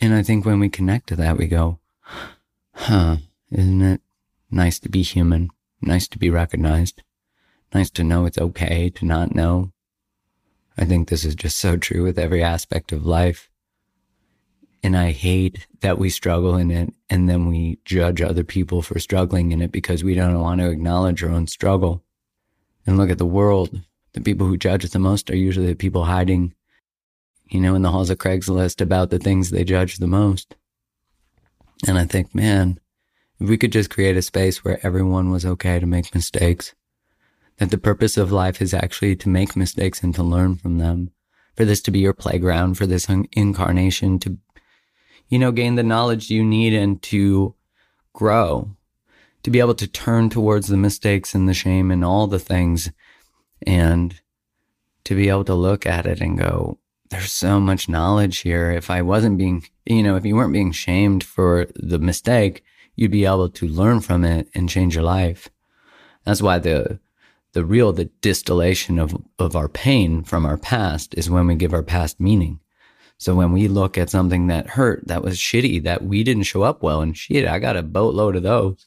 And 0.00 0.14
I 0.14 0.22
think 0.22 0.44
when 0.44 0.60
we 0.60 0.68
connect 0.68 1.08
to 1.08 1.16
that, 1.16 1.36
we 1.36 1.46
go, 1.46 1.78
huh, 2.74 3.18
isn't 3.50 3.82
it 3.82 4.00
nice 4.50 4.78
to 4.80 4.88
be 4.88 5.02
human? 5.02 5.50
Nice 5.80 6.08
to 6.08 6.18
be 6.18 6.30
recognized 6.30 7.02
nice 7.76 7.90
to 7.90 8.04
know 8.04 8.24
it's 8.24 8.38
okay 8.38 8.88
to 8.90 9.04
not 9.04 9.34
know. 9.34 9.72
I 10.78 10.84
think 10.84 11.08
this 11.08 11.24
is 11.24 11.34
just 11.34 11.58
so 11.58 11.76
true 11.76 12.02
with 12.02 12.18
every 12.18 12.42
aspect 12.42 12.92
of 12.92 13.06
life. 13.06 13.50
And 14.82 14.96
I 14.96 15.10
hate 15.12 15.66
that 15.80 15.98
we 15.98 16.10
struggle 16.10 16.56
in 16.56 16.70
it 16.70 16.92
and 17.10 17.28
then 17.28 17.46
we 17.46 17.78
judge 17.84 18.22
other 18.22 18.44
people 18.44 18.82
for 18.82 18.98
struggling 18.98 19.52
in 19.52 19.60
it 19.60 19.72
because 19.72 20.04
we 20.04 20.14
don't 20.14 20.40
want 20.40 20.60
to 20.60 20.70
acknowledge 20.70 21.22
our 21.22 21.30
own 21.30 21.46
struggle. 21.46 22.02
And 22.86 22.96
look 22.96 23.10
at 23.10 23.18
the 23.18 23.26
world. 23.26 23.82
The 24.12 24.20
people 24.20 24.46
who 24.46 24.56
judge 24.56 24.88
the 24.88 24.98
most 24.98 25.28
are 25.30 25.36
usually 25.36 25.66
the 25.66 25.74
people 25.74 26.04
hiding, 26.04 26.54
you 27.48 27.60
know, 27.60 27.74
in 27.74 27.82
the 27.82 27.90
halls 27.90 28.10
of 28.10 28.18
Craigslist 28.18 28.80
about 28.80 29.10
the 29.10 29.18
things 29.18 29.50
they 29.50 29.64
judge 29.64 29.96
the 29.96 30.06
most. 30.06 30.54
And 31.86 31.98
I 31.98 32.04
think, 32.04 32.34
man, 32.34 32.78
if 33.40 33.48
we 33.48 33.56
could 33.58 33.72
just 33.72 33.90
create 33.90 34.16
a 34.16 34.22
space 34.22 34.64
where 34.64 34.84
everyone 34.84 35.30
was 35.30 35.44
okay 35.44 35.78
to 35.78 35.86
make 35.86 36.14
mistakes, 36.14 36.74
that 37.58 37.70
the 37.70 37.78
purpose 37.78 38.16
of 38.16 38.32
life 38.32 38.60
is 38.60 38.74
actually 38.74 39.16
to 39.16 39.28
make 39.28 39.56
mistakes 39.56 40.02
and 40.02 40.14
to 40.14 40.22
learn 40.22 40.56
from 40.56 40.78
them, 40.78 41.10
for 41.54 41.64
this 41.64 41.80
to 41.82 41.90
be 41.90 41.98
your 41.98 42.12
playground, 42.12 42.74
for 42.74 42.86
this 42.86 43.08
incarnation 43.32 44.18
to, 44.18 44.38
you 45.28 45.38
know, 45.38 45.52
gain 45.52 45.74
the 45.74 45.82
knowledge 45.82 46.30
you 46.30 46.44
need 46.44 46.72
and 46.72 47.02
to 47.02 47.54
grow, 48.12 48.70
to 49.42 49.50
be 49.50 49.60
able 49.60 49.74
to 49.74 49.86
turn 49.86 50.28
towards 50.28 50.68
the 50.68 50.76
mistakes 50.76 51.34
and 51.34 51.48
the 51.48 51.54
shame 51.54 51.90
and 51.90 52.04
all 52.04 52.26
the 52.26 52.38
things 52.38 52.90
and 53.66 54.20
to 55.04 55.14
be 55.14 55.28
able 55.28 55.44
to 55.44 55.54
look 55.54 55.86
at 55.86 56.06
it 56.06 56.20
and 56.20 56.38
go, 56.38 56.78
there's 57.10 57.32
so 57.32 57.60
much 57.60 57.88
knowledge 57.88 58.40
here. 58.40 58.70
If 58.72 58.90
I 58.90 59.02
wasn't 59.02 59.38
being, 59.38 59.64
you 59.84 60.02
know, 60.02 60.16
if 60.16 60.24
you 60.24 60.34
weren't 60.34 60.52
being 60.52 60.72
shamed 60.72 61.22
for 61.22 61.68
the 61.76 61.98
mistake, 61.98 62.64
you'd 62.96 63.10
be 63.10 63.24
able 63.24 63.48
to 63.50 63.68
learn 63.68 64.00
from 64.00 64.24
it 64.24 64.48
and 64.54 64.68
change 64.68 64.94
your 64.94 65.04
life. 65.04 65.48
That's 66.24 66.42
why 66.42 66.58
the 66.58 66.98
the 67.52 67.64
real 67.64 67.92
the 67.92 68.06
distillation 68.20 68.98
of 68.98 69.16
of 69.38 69.54
our 69.54 69.68
pain 69.68 70.24
from 70.24 70.44
our 70.44 70.58
past 70.58 71.14
is 71.14 71.30
when 71.30 71.46
we 71.46 71.54
give 71.54 71.72
our 71.72 71.82
past 71.82 72.18
meaning. 72.18 72.60
So 73.18 73.34
when 73.34 73.52
we 73.52 73.68
look 73.68 73.96
at 73.96 74.10
something 74.10 74.48
that 74.48 74.70
hurt, 74.70 75.06
that 75.06 75.22
was 75.22 75.38
shitty, 75.38 75.82
that 75.84 76.04
we 76.04 76.22
didn't 76.22 76.42
show 76.42 76.62
up 76.62 76.82
well, 76.82 77.00
and 77.00 77.16
shit, 77.16 77.48
I 77.48 77.58
got 77.58 77.76
a 77.76 77.82
boatload 77.82 78.36
of 78.36 78.42
those. 78.42 78.86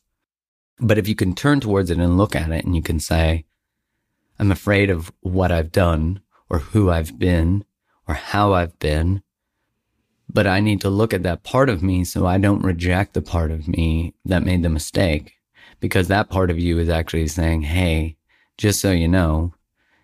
But 0.79 0.97
if 0.97 1.07
you 1.07 1.15
can 1.15 1.33
turn 1.33 1.59
towards 1.59 1.89
it 1.89 1.97
and 1.97 2.17
look 2.17 2.35
at 2.35 2.51
it 2.51 2.63
and 2.63 2.75
you 2.75 2.81
can 2.81 2.99
say, 2.99 3.45
I'm 4.37 4.51
afraid 4.51 4.89
of 4.89 5.11
what 5.21 5.51
I've 5.51 5.71
done 5.71 6.21
or 6.49 6.59
who 6.59 6.89
I've 6.89 7.17
been 7.17 7.65
or 8.07 8.13
how 8.13 8.53
I've 8.53 8.77
been 8.79 9.23
but 10.29 10.47
I 10.47 10.59
need 10.59 10.81
to 10.81 10.89
look 10.89 11.13
at 11.13 11.23
that 11.23 11.43
part 11.43 11.69
of 11.69 11.83
me 11.83 12.03
so 12.03 12.25
I 12.25 12.37
don't 12.37 12.63
reject 12.63 13.13
the 13.13 13.21
part 13.21 13.51
of 13.51 13.67
me 13.67 14.13
that 14.25 14.43
made 14.43 14.63
the 14.63 14.69
mistake 14.69 15.33
because 15.79 16.07
that 16.07 16.29
part 16.29 16.51
of 16.51 16.59
you 16.59 16.77
is 16.79 16.89
actually 16.89 17.27
saying, 17.27 17.63
Hey, 17.63 18.17
just 18.57 18.79
so 18.79 18.91
you 18.91 19.07
know, 19.07 19.53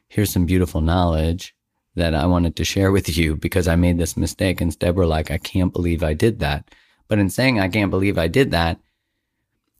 here's 0.08 0.32
some 0.32 0.46
beautiful 0.46 0.82
knowledge 0.82 1.55
that 1.96 2.15
I 2.15 2.25
wanted 2.25 2.55
to 2.58 2.65
share 2.65 2.91
with 2.91 3.17
you 3.17 3.36
because 3.36 3.67
I 3.67 3.75
made 3.75 3.98
this 3.98 4.17
mistake. 4.17 4.62
Instead, 4.62 4.96
we're 4.96 5.05
like, 5.05 5.32
I 5.32 5.38
can't 5.38 5.72
believe 5.72 6.03
I 6.03 6.13
did 6.13 6.39
that. 6.39 6.70
But 7.08 7.20
in 7.20 7.29
saying, 7.29 7.60
I 7.60 7.70
can't 7.70 7.91
believe 7.91 8.17
I 8.17 8.27
did 8.27 8.51
that 8.51 8.79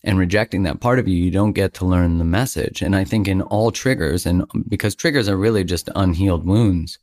and 0.06 0.20
rejecting 0.20 0.64
that 0.64 0.80
part 0.80 1.00
of 1.00 1.08
you, 1.08 1.16
you 1.16 1.32
don't 1.32 1.54
get 1.54 1.74
to 1.74 1.86
learn 1.86 2.20
the 2.20 2.24
message. 2.24 2.84
And 2.84 2.96
I 2.96 3.04
think 3.04 3.28
in 3.28 3.42
all 3.42 3.72
triggers, 3.72 4.28
and 4.28 4.46
because 4.70 4.96
triggers 4.96 5.28
are 5.28 5.36
really 5.36 5.64
just 5.64 5.90
unhealed 5.96 6.46
wounds, 6.46 7.00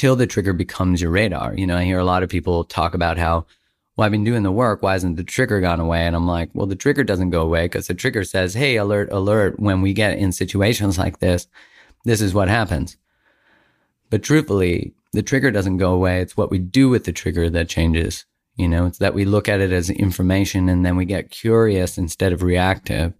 till 0.00 0.16
the 0.16 0.26
trigger 0.26 0.54
becomes 0.54 1.02
your 1.02 1.10
radar. 1.10 1.52
You 1.54 1.66
know, 1.66 1.76
I 1.76 1.84
hear 1.84 1.98
a 1.98 2.06
lot 2.06 2.22
of 2.22 2.30
people 2.30 2.64
talk 2.64 2.94
about 2.94 3.18
how, 3.18 3.44
well, 3.94 4.06
I've 4.06 4.10
been 4.10 4.24
doing 4.24 4.44
the 4.44 4.50
work. 4.50 4.82
Why 4.82 4.94
hasn't 4.94 5.18
the 5.18 5.24
trigger 5.24 5.60
gone 5.60 5.78
away? 5.78 6.06
And 6.06 6.16
I'm 6.16 6.26
like, 6.26 6.48
well, 6.54 6.66
the 6.66 6.74
trigger 6.74 7.04
doesn't 7.04 7.28
go 7.28 7.42
away 7.42 7.66
because 7.66 7.86
the 7.86 7.92
trigger 7.92 8.24
says, 8.24 8.54
hey, 8.54 8.76
alert, 8.76 9.12
alert. 9.12 9.60
When 9.60 9.82
we 9.82 9.92
get 9.92 10.16
in 10.16 10.32
situations 10.32 10.96
like 10.96 11.18
this, 11.18 11.48
this 12.06 12.22
is 12.22 12.32
what 12.32 12.48
happens. 12.48 12.96
But 14.08 14.22
truthfully, 14.22 14.94
the 15.12 15.22
trigger 15.22 15.50
doesn't 15.50 15.76
go 15.76 15.92
away. 15.92 16.22
It's 16.22 16.34
what 16.34 16.50
we 16.50 16.58
do 16.58 16.88
with 16.88 17.04
the 17.04 17.12
trigger 17.12 17.50
that 17.50 17.68
changes. 17.68 18.24
You 18.56 18.68
know, 18.68 18.86
it's 18.86 18.98
that 19.00 19.12
we 19.12 19.26
look 19.26 19.50
at 19.50 19.60
it 19.60 19.70
as 19.70 19.90
information 19.90 20.70
and 20.70 20.82
then 20.82 20.96
we 20.96 21.04
get 21.04 21.30
curious 21.30 21.98
instead 21.98 22.32
of 22.32 22.42
reactive. 22.42 23.12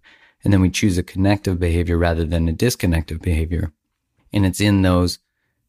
And 0.43 0.51
then 0.51 0.61
we 0.61 0.71
choose 0.71 0.97
a 0.97 1.03
connective 1.03 1.59
behavior 1.59 1.99
rather 1.99 2.25
than 2.25 2.49
a 2.49 2.53
disconnective 2.53 3.21
behavior. 3.21 3.71
And 4.33 4.47
it's 4.47 4.59
in 4.59 4.81
those 4.81 5.19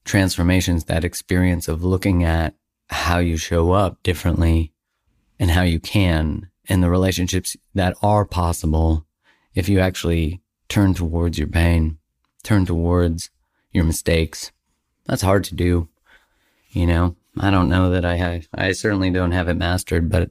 transformations, 0.05 0.85
that 0.85 1.05
experience 1.05 1.69
of 1.69 1.85
looking 1.85 2.25
at 2.25 2.55
how 2.89 3.19
you 3.19 3.37
show 3.37 3.73
up 3.73 4.03
differently 4.03 4.73
and 5.39 5.51
how 5.51 5.63
you 5.63 5.81
can 5.81 6.49
and 6.69 6.83
the 6.83 6.91
relationships 6.91 7.57
that 7.75 7.97
are 8.03 8.25
possible 8.25 9.07
if 9.55 9.69
you 9.69 9.81
actually 9.81 10.41
turn 10.69 10.95
towards 10.95 11.39
your 11.39 11.49
pain, 11.49 11.99
turn 12.43 12.65
towards 12.65 13.31
your 13.73 13.85
mistakes. 13.85 14.53
That's 15.07 15.23
hard 15.23 15.45
to 15.45 15.55
do. 15.55 15.89
You 16.71 16.87
know, 16.87 17.17
I 17.39 17.51
don't 17.51 17.69
know 17.69 17.91
that 17.91 18.05
I 18.05 18.17
have, 18.17 18.49
I 18.55 18.73
certainly 18.73 19.11
don't 19.11 19.33
have 19.33 19.49
it 19.49 19.55
mastered, 19.55 20.09
but 20.11 20.31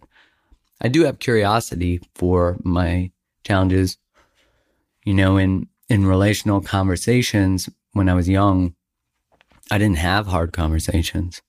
I 0.81 0.87
do 0.87 1.03
have 1.03 1.19
curiosity 1.19 2.01
for 2.15 2.57
my 2.63 3.11
challenges. 3.43 3.97
You 5.05 5.13
know, 5.13 5.37
in, 5.37 5.67
in 5.89 6.05
relational 6.05 6.61
conversations 6.61 7.69
when 7.93 8.09
I 8.09 8.13
was 8.13 8.29
young, 8.29 8.75
I 9.69 9.77
didn't 9.77 9.97
have 9.97 10.27
hard 10.27 10.53
conversations. 10.53 11.41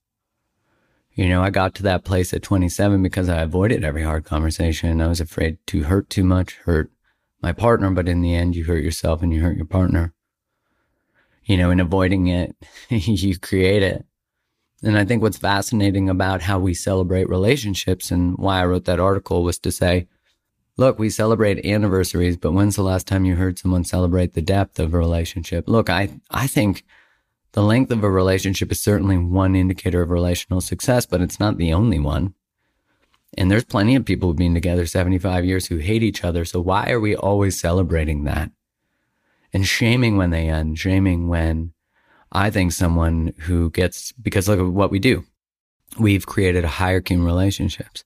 You 1.14 1.28
know, 1.28 1.42
I 1.42 1.50
got 1.50 1.74
to 1.76 1.82
that 1.82 2.04
place 2.04 2.32
at 2.32 2.42
27 2.42 3.02
because 3.02 3.28
I 3.28 3.42
avoided 3.42 3.84
every 3.84 4.02
hard 4.02 4.24
conversation. 4.24 5.00
I 5.00 5.08
was 5.08 5.20
afraid 5.20 5.58
to 5.66 5.84
hurt 5.84 6.08
too 6.08 6.24
much, 6.24 6.54
hurt 6.64 6.90
my 7.42 7.52
partner, 7.52 7.90
but 7.90 8.08
in 8.08 8.22
the 8.22 8.34
end, 8.34 8.56
you 8.56 8.64
hurt 8.64 8.82
yourself 8.82 9.22
and 9.22 9.32
you 9.32 9.42
hurt 9.42 9.56
your 9.56 9.66
partner. 9.66 10.14
You 11.44 11.56
know, 11.56 11.70
in 11.70 11.80
avoiding 11.80 12.28
it, 12.28 12.56
you 12.88 13.38
create 13.38 13.82
it. 13.82 14.06
And 14.82 14.96
I 14.98 15.04
think 15.04 15.22
what's 15.22 15.38
fascinating 15.38 16.08
about 16.08 16.42
how 16.42 16.58
we 16.58 16.74
celebrate 16.74 17.28
relationships 17.28 18.10
and 18.10 18.36
why 18.38 18.60
I 18.60 18.66
wrote 18.66 18.84
that 18.86 19.00
article 19.00 19.44
was 19.44 19.58
to 19.60 19.70
say, 19.70 20.08
look, 20.76 20.98
we 20.98 21.10
celebrate 21.10 21.64
anniversaries, 21.64 22.36
but 22.36 22.52
when's 22.52 22.76
the 22.76 22.82
last 22.82 23.06
time 23.06 23.24
you 23.24 23.36
heard 23.36 23.58
someone 23.58 23.84
celebrate 23.84 24.32
the 24.32 24.42
depth 24.42 24.80
of 24.80 24.94
a 24.94 24.98
relationship? 24.98 25.68
Look, 25.68 25.90
I, 25.90 26.10
I 26.30 26.46
think 26.46 26.84
the 27.52 27.62
length 27.62 27.90
of 27.90 28.02
a 28.02 28.10
relationship 28.10 28.72
is 28.72 28.80
certainly 28.80 29.18
one 29.18 29.54
indicator 29.54 30.02
of 30.02 30.10
relational 30.10 30.60
success, 30.60 31.06
but 31.06 31.20
it's 31.20 31.38
not 31.38 31.58
the 31.58 31.72
only 31.72 31.98
one. 31.98 32.34
And 33.36 33.50
there's 33.50 33.64
plenty 33.64 33.94
of 33.94 34.04
people 34.04 34.28
who've 34.28 34.36
been 34.36 34.54
together 34.54 34.86
75 34.86 35.44
years 35.44 35.66
who 35.66 35.78
hate 35.78 36.02
each 36.02 36.24
other. 36.24 36.44
So 36.44 36.60
why 36.60 36.90
are 36.90 37.00
we 37.00 37.16
always 37.16 37.58
celebrating 37.58 38.24
that? 38.24 38.50
And 39.52 39.66
shaming 39.66 40.16
when 40.16 40.30
they 40.30 40.48
end, 40.48 40.78
shaming 40.78 41.28
when 41.28 41.72
I 42.30 42.50
think 42.50 42.72
someone 42.72 43.34
who 43.40 43.70
gets, 43.70 44.12
because 44.12 44.48
look 44.48 44.58
at 44.58 44.66
what 44.66 44.90
we 44.90 44.98
do. 44.98 45.24
We've 45.98 46.24
created 46.24 46.64
a 46.64 46.68
hierarchy 46.68 47.14
in 47.14 47.24
relationships 47.24 48.04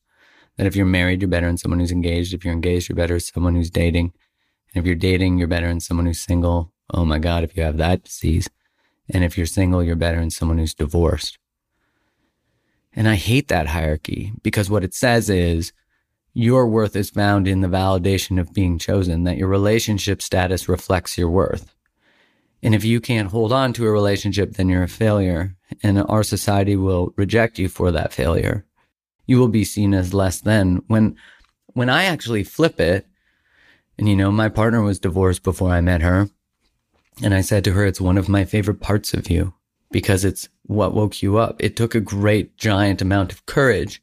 that 0.56 0.66
if 0.66 0.74
you're 0.74 0.87
married, 0.87 1.22
you're 1.22 1.28
better 1.28 1.46
than 1.46 1.59
someone 1.59 1.78
who's 1.78 1.92
engaged. 1.92 2.35
If 2.35 2.44
you're 2.44 2.54
engaged, 2.54 2.88
you're 2.88 2.96
better 2.96 3.14
than 3.14 3.20
someone 3.20 3.54
who's 3.54 3.70
dating. 3.70 4.12
And 4.74 4.82
if 4.82 4.87
you're 4.87 4.96
dating, 4.96 5.38
you're 5.38 5.46
better 5.46 5.68
than 5.68 5.80
someone 5.80 6.06
who's 6.06 6.18
single. 6.18 6.72
Oh 6.92 7.04
my 7.04 7.18
God, 7.18 7.44
if 7.44 7.56
you 7.56 7.62
have 7.62 7.76
that 7.76 8.04
disease. 8.04 8.48
And 9.08 9.24
if 9.24 9.36
you're 9.36 9.46
single, 9.46 9.82
you're 9.82 9.96
better 9.96 10.18
than 10.18 10.30
someone 10.30 10.58
who's 10.58 10.74
divorced. 10.74 11.38
And 12.94 13.08
I 13.08 13.14
hate 13.14 13.48
that 13.48 13.68
hierarchy 13.68 14.32
because 14.42 14.70
what 14.70 14.84
it 14.84 14.94
says 14.94 15.28
is 15.28 15.72
your 16.32 16.66
worth 16.66 16.96
is 16.96 17.10
found 17.10 17.46
in 17.46 17.60
the 17.60 17.68
validation 17.68 18.40
of 18.40 18.52
being 18.52 18.78
chosen, 18.78 19.24
that 19.24 19.36
your 19.36 19.48
relationship 19.48 20.20
status 20.20 20.68
reflects 20.68 21.16
your 21.16 21.30
worth. 21.30 21.74
And 22.62 22.74
if 22.74 22.84
you 22.84 23.00
can't 23.00 23.30
hold 23.30 23.52
on 23.52 23.72
to 23.74 23.86
a 23.86 23.90
relationship, 23.90 24.54
then 24.54 24.68
you're 24.68 24.82
a 24.82 24.88
failure 24.88 25.56
and 25.82 25.98
our 25.98 26.22
society 26.22 26.76
will 26.76 27.12
reject 27.16 27.58
you 27.58 27.68
for 27.68 27.90
that 27.92 28.12
failure. 28.12 28.64
You 29.26 29.38
will 29.38 29.48
be 29.48 29.64
seen 29.64 29.94
as 29.94 30.14
less 30.14 30.40
than 30.40 30.82
when, 30.86 31.16
when 31.74 31.90
I 31.90 32.04
actually 32.04 32.44
flip 32.44 32.80
it, 32.80 33.06
and 33.98 34.08
you 34.08 34.16
know, 34.16 34.30
my 34.30 34.48
partner 34.48 34.82
was 34.82 34.98
divorced 34.98 35.42
before 35.42 35.70
I 35.70 35.80
met 35.80 36.02
her. 36.02 36.28
And 37.22 37.35
I 37.35 37.40
said 37.40 37.64
to 37.64 37.72
her, 37.72 37.85
it's 37.85 38.00
one 38.00 38.18
of 38.18 38.29
my 38.29 38.44
favorite 38.44 38.81
parts 38.81 39.14
of 39.14 39.31
you 39.31 39.55
because 39.90 40.24
it's 40.24 40.48
what 40.64 40.94
woke 40.94 41.22
you 41.22 41.38
up. 41.38 41.57
It 41.62 41.76
took 41.76 41.94
a 41.94 42.00
great 42.00 42.57
giant 42.57 43.00
amount 43.00 43.33
of 43.33 43.46
courage 43.46 44.02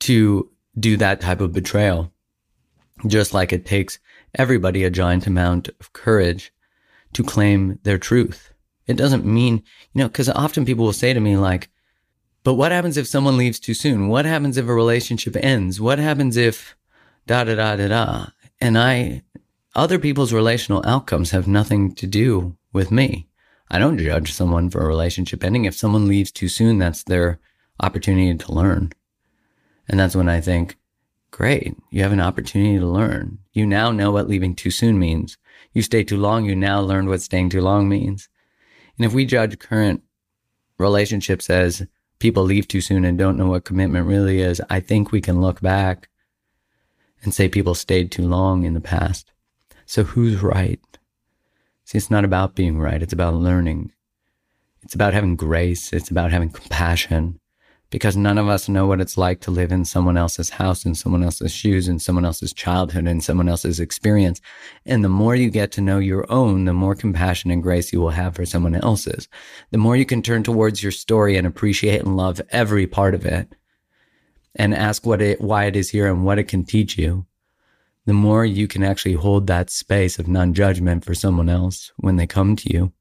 to 0.00 0.50
do 0.78 0.96
that 0.96 1.20
type 1.20 1.40
of 1.40 1.52
betrayal. 1.52 2.12
Just 3.06 3.34
like 3.34 3.52
it 3.52 3.66
takes 3.66 3.98
everybody 4.34 4.84
a 4.84 4.90
giant 4.90 5.26
amount 5.26 5.68
of 5.80 5.92
courage 5.92 6.52
to 7.12 7.24
claim 7.24 7.78
their 7.82 7.98
truth. 7.98 8.52
It 8.86 8.96
doesn't 8.96 9.24
mean, 9.24 9.62
you 9.92 10.02
know, 10.02 10.08
because 10.08 10.28
often 10.28 10.64
people 10.64 10.84
will 10.84 10.92
say 10.92 11.12
to 11.12 11.20
me, 11.20 11.36
like, 11.36 11.68
but 12.42 12.54
what 12.54 12.72
happens 12.72 12.96
if 12.96 13.06
someone 13.06 13.36
leaves 13.36 13.60
too 13.60 13.74
soon? 13.74 14.08
What 14.08 14.24
happens 14.24 14.56
if 14.56 14.66
a 14.66 14.74
relationship 14.74 15.36
ends? 15.36 15.80
What 15.80 15.98
happens 15.98 16.36
if 16.36 16.74
da 17.26 17.44
da 17.44 17.54
da 17.54 17.76
da 17.76 17.88
da? 17.88 18.26
And 18.60 18.78
I 18.78 19.22
other 19.74 19.98
people's 19.98 20.32
relational 20.32 20.82
outcomes 20.86 21.30
have 21.30 21.46
nothing 21.46 21.94
to 21.94 22.06
do 22.06 22.56
with 22.72 22.90
me. 22.90 23.28
I 23.70 23.78
don't 23.78 23.98
judge 23.98 24.32
someone 24.32 24.68
for 24.68 24.80
a 24.82 24.88
relationship 24.88 25.44
ending. 25.44 25.64
If 25.64 25.76
someone 25.76 26.08
leaves 26.08 26.32
too 26.32 26.48
soon, 26.48 26.78
that's 26.78 27.04
their 27.04 27.38
opportunity 27.80 28.36
to 28.36 28.52
learn. 28.52 28.92
And 29.88 29.98
that's 29.98 30.16
when 30.16 30.28
I 30.28 30.40
think, 30.40 30.76
great, 31.30 31.76
you 31.90 32.02
have 32.02 32.12
an 32.12 32.20
opportunity 32.20 32.78
to 32.78 32.86
learn. 32.86 33.38
You 33.52 33.66
now 33.66 33.92
know 33.92 34.10
what 34.10 34.28
leaving 34.28 34.54
too 34.54 34.70
soon 34.70 34.98
means. 34.98 35.38
You 35.72 35.82
stay 35.82 36.02
too 36.02 36.16
long, 36.16 36.44
you 36.44 36.56
now 36.56 36.80
learned 36.80 37.08
what 37.08 37.22
staying 37.22 37.50
too 37.50 37.60
long 37.60 37.88
means. 37.88 38.28
And 38.96 39.06
if 39.06 39.12
we 39.12 39.24
judge 39.24 39.58
current 39.58 40.02
relationships 40.78 41.48
as 41.48 41.86
people 42.18 42.42
leave 42.42 42.66
too 42.66 42.80
soon 42.80 43.04
and 43.04 43.16
don't 43.16 43.36
know 43.36 43.46
what 43.46 43.64
commitment 43.64 44.06
really 44.06 44.40
is, 44.40 44.60
I 44.68 44.80
think 44.80 45.12
we 45.12 45.20
can 45.20 45.40
look 45.40 45.60
back 45.60 46.08
and 47.22 47.32
say 47.32 47.48
people 47.48 47.74
stayed 47.74 48.10
too 48.10 48.26
long 48.26 48.64
in 48.64 48.74
the 48.74 48.80
past. 48.80 49.30
So 49.90 50.04
who's 50.04 50.40
right? 50.40 50.78
See, 51.84 51.98
it's 51.98 52.12
not 52.12 52.24
about 52.24 52.54
being 52.54 52.78
right. 52.78 53.02
It's 53.02 53.12
about 53.12 53.34
learning. 53.34 53.90
It's 54.82 54.94
about 54.94 55.14
having 55.14 55.34
grace. 55.34 55.92
It's 55.92 56.12
about 56.12 56.30
having 56.30 56.50
compassion 56.50 57.40
because 57.90 58.16
none 58.16 58.38
of 58.38 58.46
us 58.46 58.68
know 58.68 58.86
what 58.86 59.00
it's 59.00 59.18
like 59.18 59.40
to 59.40 59.50
live 59.50 59.72
in 59.72 59.84
someone 59.84 60.16
else's 60.16 60.50
house, 60.50 60.84
in 60.86 60.94
someone 60.94 61.24
else's 61.24 61.50
shoes, 61.50 61.88
in 61.88 61.98
someone 61.98 62.24
else's 62.24 62.52
childhood, 62.52 63.08
in 63.08 63.20
someone 63.20 63.48
else's 63.48 63.80
experience. 63.80 64.40
And 64.86 65.02
the 65.02 65.08
more 65.08 65.34
you 65.34 65.50
get 65.50 65.72
to 65.72 65.80
know 65.80 65.98
your 65.98 66.24
own, 66.30 66.66
the 66.66 66.72
more 66.72 66.94
compassion 66.94 67.50
and 67.50 67.60
grace 67.60 67.92
you 67.92 68.00
will 68.00 68.10
have 68.10 68.36
for 68.36 68.46
someone 68.46 68.76
else's. 68.76 69.26
The 69.72 69.78
more 69.78 69.96
you 69.96 70.06
can 70.06 70.22
turn 70.22 70.44
towards 70.44 70.84
your 70.84 70.92
story 70.92 71.36
and 71.36 71.48
appreciate 71.48 72.02
and 72.02 72.16
love 72.16 72.40
every 72.50 72.86
part 72.86 73.12
of 73.16 73.26
it 73.26 73.56
and 74.54 74.72
ask 74.72 75.04
what 75.04 75.20
it, 75.20 75.40
why 75.40 75.64
it 75.64 75.74
is 75.74 75.90
here 75.90 76.06
and 76.06 76.24
what 76.24 76.38
it 76.38 76.44
can 76.44 76.62
teach 76.62 76.96
you. 76.96 77.26
The 78.06 78.12
more 78.12 78.44
you 78.44 78.66
can 78.66 78.82
actually 78.82 79.14
hold 79.14 79.46
that 79.46 79.70
space 79.70 80.18
of 80.18 80.26
non 80.26 80.54
judgment 80.54 81.04
for 81.04 81.14
someone 81.14 81.48
else 81.48 81.92
when 81.96 82.16
they 82.16 82.26
come 82.26 82.56
to 82.56 82.72
you 82.72 82.92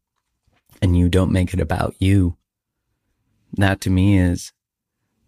and 0.81 0.97
you 0.97 1.09
don't 1.09 1.31
make 1.31 1.53
it 1.53 1.59
about 1.59 1.95
you. 1.99 2.37
That 3.57 3.81
to 3.81 3.89
me 3.89 4.17
is 4.19 4.51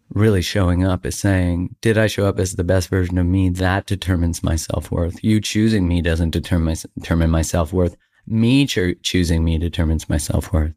really 0.10 0.42
showing 0.42 0.86
up 0.86 1.06
as 1.06 1.18
saying, 1.18 1.76
did 1.82 1.98
I 1.98 2.08
show 2.08 2.26
up 2.26 2.40
as 2.40 2.54
the 2.54 2.64
best 2.64 2.90
version 2.90 3.18
of 3.18 3.26
me? 3.26 3.50
That 3.50 3.86
determines 3.86 4.44
my 4.44 4.56
self 4.56 4.92
worth. 4.92 5.24
You 5.24 5.40
choosing 5.40 5.88
me 5.88 6.02
doesn't 6.02 6.32
determine 6.32 6.66
my, 6.66 6.76
determine 7.00 7.30
my 7.30 7.42
self 7.42 7.74
worth. 7.74 7.96
Me 8.28 8.66
cho- 8.66 8.94
choosing 9.02 9.44
me 9.44 9.58
determines 9.58 10.10
my 10.10 10.18
self 10.18 10.54
worth. 10.54 10.74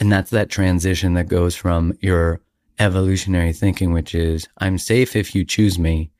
And 0.00 0.12
that's 0.12 0.30
that 0.30 0.50
transition 0.50 1.14
that 1.14 1.28
goes 1.28 1.56
from 1.56 1.96
your 2.00 2.40
evolutionary 2.78 3.52
thinking, 3.52 3.92
which 3.92 4.14
is, 4.14 4.48
I'm 4.58 4.78
safe 4.78 5.16
if 5.16 5.34
you 5.34 5.44
choose 5.44 5.78
me. 5.78 6.10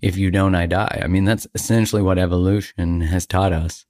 If 0.00 0.16
you 0.16 0.30
don't, 0.30 0.54
I 0.54 0.66
die. 0.66 1.00
I 1.02 1.06
mean, 1.06 1.24
that's 1.24 1.46
essentially 1.54 2.02
what 2.02 2.18
evolution 2.18 3.02
has 3.02 3.26
taught 3.26 3.52
us. 3.52 3.84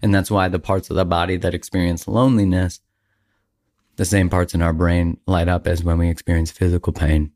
And 0.00 0.14
that's 0.14 0.30
why 0.30 0.48
the 0.48 0.60
parts 0.60 0.90
of 0.90 0.96
the 0.96 1.04
body 1.04 1.36
that 1.36 1.54
experience 1.54 2.06
loneliness 2.06 2.80
the 3.98 4.04
same 4.04 4.30
parts 4.30 4.54
in 4.54 4.62
our 4.62 4.72
brain 4.72 5.18
light 5.26 5.48
up 5.48 5.66
as 5.66 5.82
when 5.82 5.98
we 5.98 6.08
experience 6.08 6.52
physical 6.52 6.92
pain, 6.92 7.32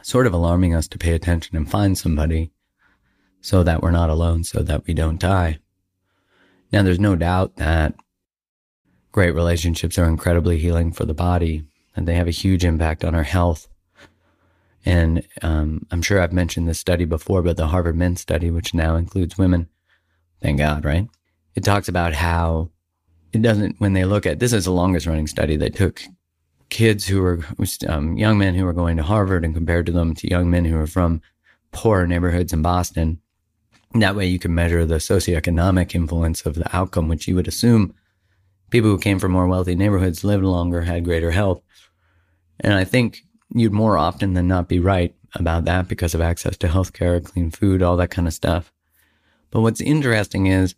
sort 0.00 0.26
of 0.26 0.32
alarming 0.32 0.74
us 0.74 0.88
to 0.88 0.98
pay 0.98 1.12
attention 1.12 1.56
and 1.56 1.70
find 1.70 1.96
somebody 1.96 2.50
so 3.42 3.62
that 3.62 3.82
we're 3.82 3.90
not 3.90 4.08
alone, 4.08 4.42
so 4.42 4.62
that 4.62 4.86
we 4.86 4.94
don't 4.94 5.20
die. 5.20 5.58
Now, 6.72 6.82
there's 6.82 6.98
no 6.98 7.14
doubt 7.14 7.56
that 7.56 7.94
great 9.12 9.34
relationships 9.34 9.98
are 9.98 10.08
incredibly 10.08 10.58
healing 10.58 10.90
for 10.90 11.04
the 11.04 11.12
body 11.12 11.64
and 11.94 12.08
they 12.08 12.14
have 12.14 12.28
a 12.28 12.32
huge 12.32 12.64
impact 12.64 13.04
on 13.04 13.14
our 13.14 13.22
health. 13.22 13.68
And 14.84 15.26
um, 15.42 15.86
I'm 15.90 16.02
sure 16.02 16.20
I've 16.20 16.32
mentioned 16.32 16.68
this 16.68 16.78
study 16.78 17.04
before, 17.04 17.42
but 17.42 17.56
the 17.56 17.68
Harvard 17.68 17.96
Men's 17.96 18.20
Study, 18.20 18.50
which 18.50 18.74
now 18.74 18.96
includes 18.96 19.38
women, 19.38 19.68
thank 20.42 20.58
God, 20.58 20.84
right? 20.84 21.08
It 21.54 21.64
talks 21.64 21.88
about 21.88 22.12
how 22.12 22.70
it 23.32 23.40
doesn't, 23.40 23.76
when 23.78 23.94
they 23.94 24.04
look 24.04 24.26
at 24.26 24.38
this 24.38 24.52
is 24.52 24.66
the 24.66 24.72
longest 24.72 25.06
running 25.06 25.26
study. 25.26 25.56
They 25.56 25.70
took 25.70 26.02
kids 26.68 27.06
who 27.06 27.22
were 27.22 27.40
um, 27.88 28.16
young 28.16 28.36
men 28.38 28.54
who 28.54 28.64
were 28.64 28.72
going 28.72 28.96
to 28.96 29.02
Harvard 29.02 29.44
and 29.44 29.54
compared 29.54 29.86
to 29.86 29.92
them 29.92 30.14
to 30.14 30.28
young 30.28 30.50
men 30.50 30.64
who 30.64 30.76
were 30.76 30.86
from 30.86 31.22
poor 31.72 32.06
neighborhoods 32.06 32.52
in 32.52 32.62
Boston. 32.62 33.20
that 33.94 34.16
way 34.16 34.26
you 34.26 34.38
can 34.38 34.54
measure 34.54 34.84
the 34.84 34.96
socioeconomic 34.96 35.94
influence 35.94 36.44
of 36.44 36.56
the 36.56 36.76
outcome, 36.76 37.08
which 37.08 37.28
you 37.28 37.34
would 37.34 37.48
assume 37.48 37.94
people 38.70 38.90
who 38.90 38.98
came 38.98 39.18
from 39.18 39.32
more 39.32 39.46
wealthy 39.46 39.74
neighborhoods 39.74 40.24
lived 40.24 40.44
longer, 40.44 40.82
had 40.82 41.04
greater 41.04 41.30
health. 41.30 41.62
And 42.60 42.74
I 42.74 42.84
think 42.84 43.22
you'd 43.54 43.72
more 43.72 43.96
often 43.96 44.34
than 44.34 44.48
not 44.48 44.68
be 44.68 44.80
right 44.80 45.14
about 45.34 45.64
that 45.64 45.88
because 45.88 46.14
of 46.14 46.20
access 46.20 46.56
to 46.58 46.68
healthcare, 46.68 47.24
clean 47.24 47.50
food, 47.50 47.82
all 47.82 47.96
that 47.96 48.10
kind 48.10 48.28
of 48.28 48.34
stuff. 48.34 48.72
But 49.50 49.60
what's 49.60 49.80
interesting 49.80 50.46
is 50.46 50.74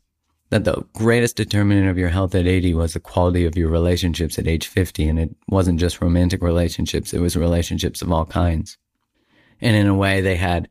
that 0.50 0.64
the 0.64 0.84
greatest 0.92 1.36
determinant 1.36 1.88
of 1.88 1.98
your 1.98 2.10
health 2.10 2.34
at 2.34 2.46
80 2.46 2.74
was 2.74 2.92
the 2.92 3.00
quality 3.00 3.44
of 3.44 3.56
your 3.56 3.68
relationships 3.68 4.38
at 4.38 4.46
age 4.46 4.68
50. 4.68 5.08
And 5.08 5.18
it 5.18 5.34
wasn't 5.48 5.80
just 5.80 6.00
romantic 6.00 6.42
relationships, 6.42 7.12
it 7.12 7.20
was 7.20 7.36
relationships 7.36 8.02
of 8.02 8.12
all 8.12 8.26
kinds. 8.26 8.78
And 9.60 9.74
in 9.74 9.86
a 9.86 9.94
way, 9.94 10.20
they 10.20 10.36
had 10.36 10.68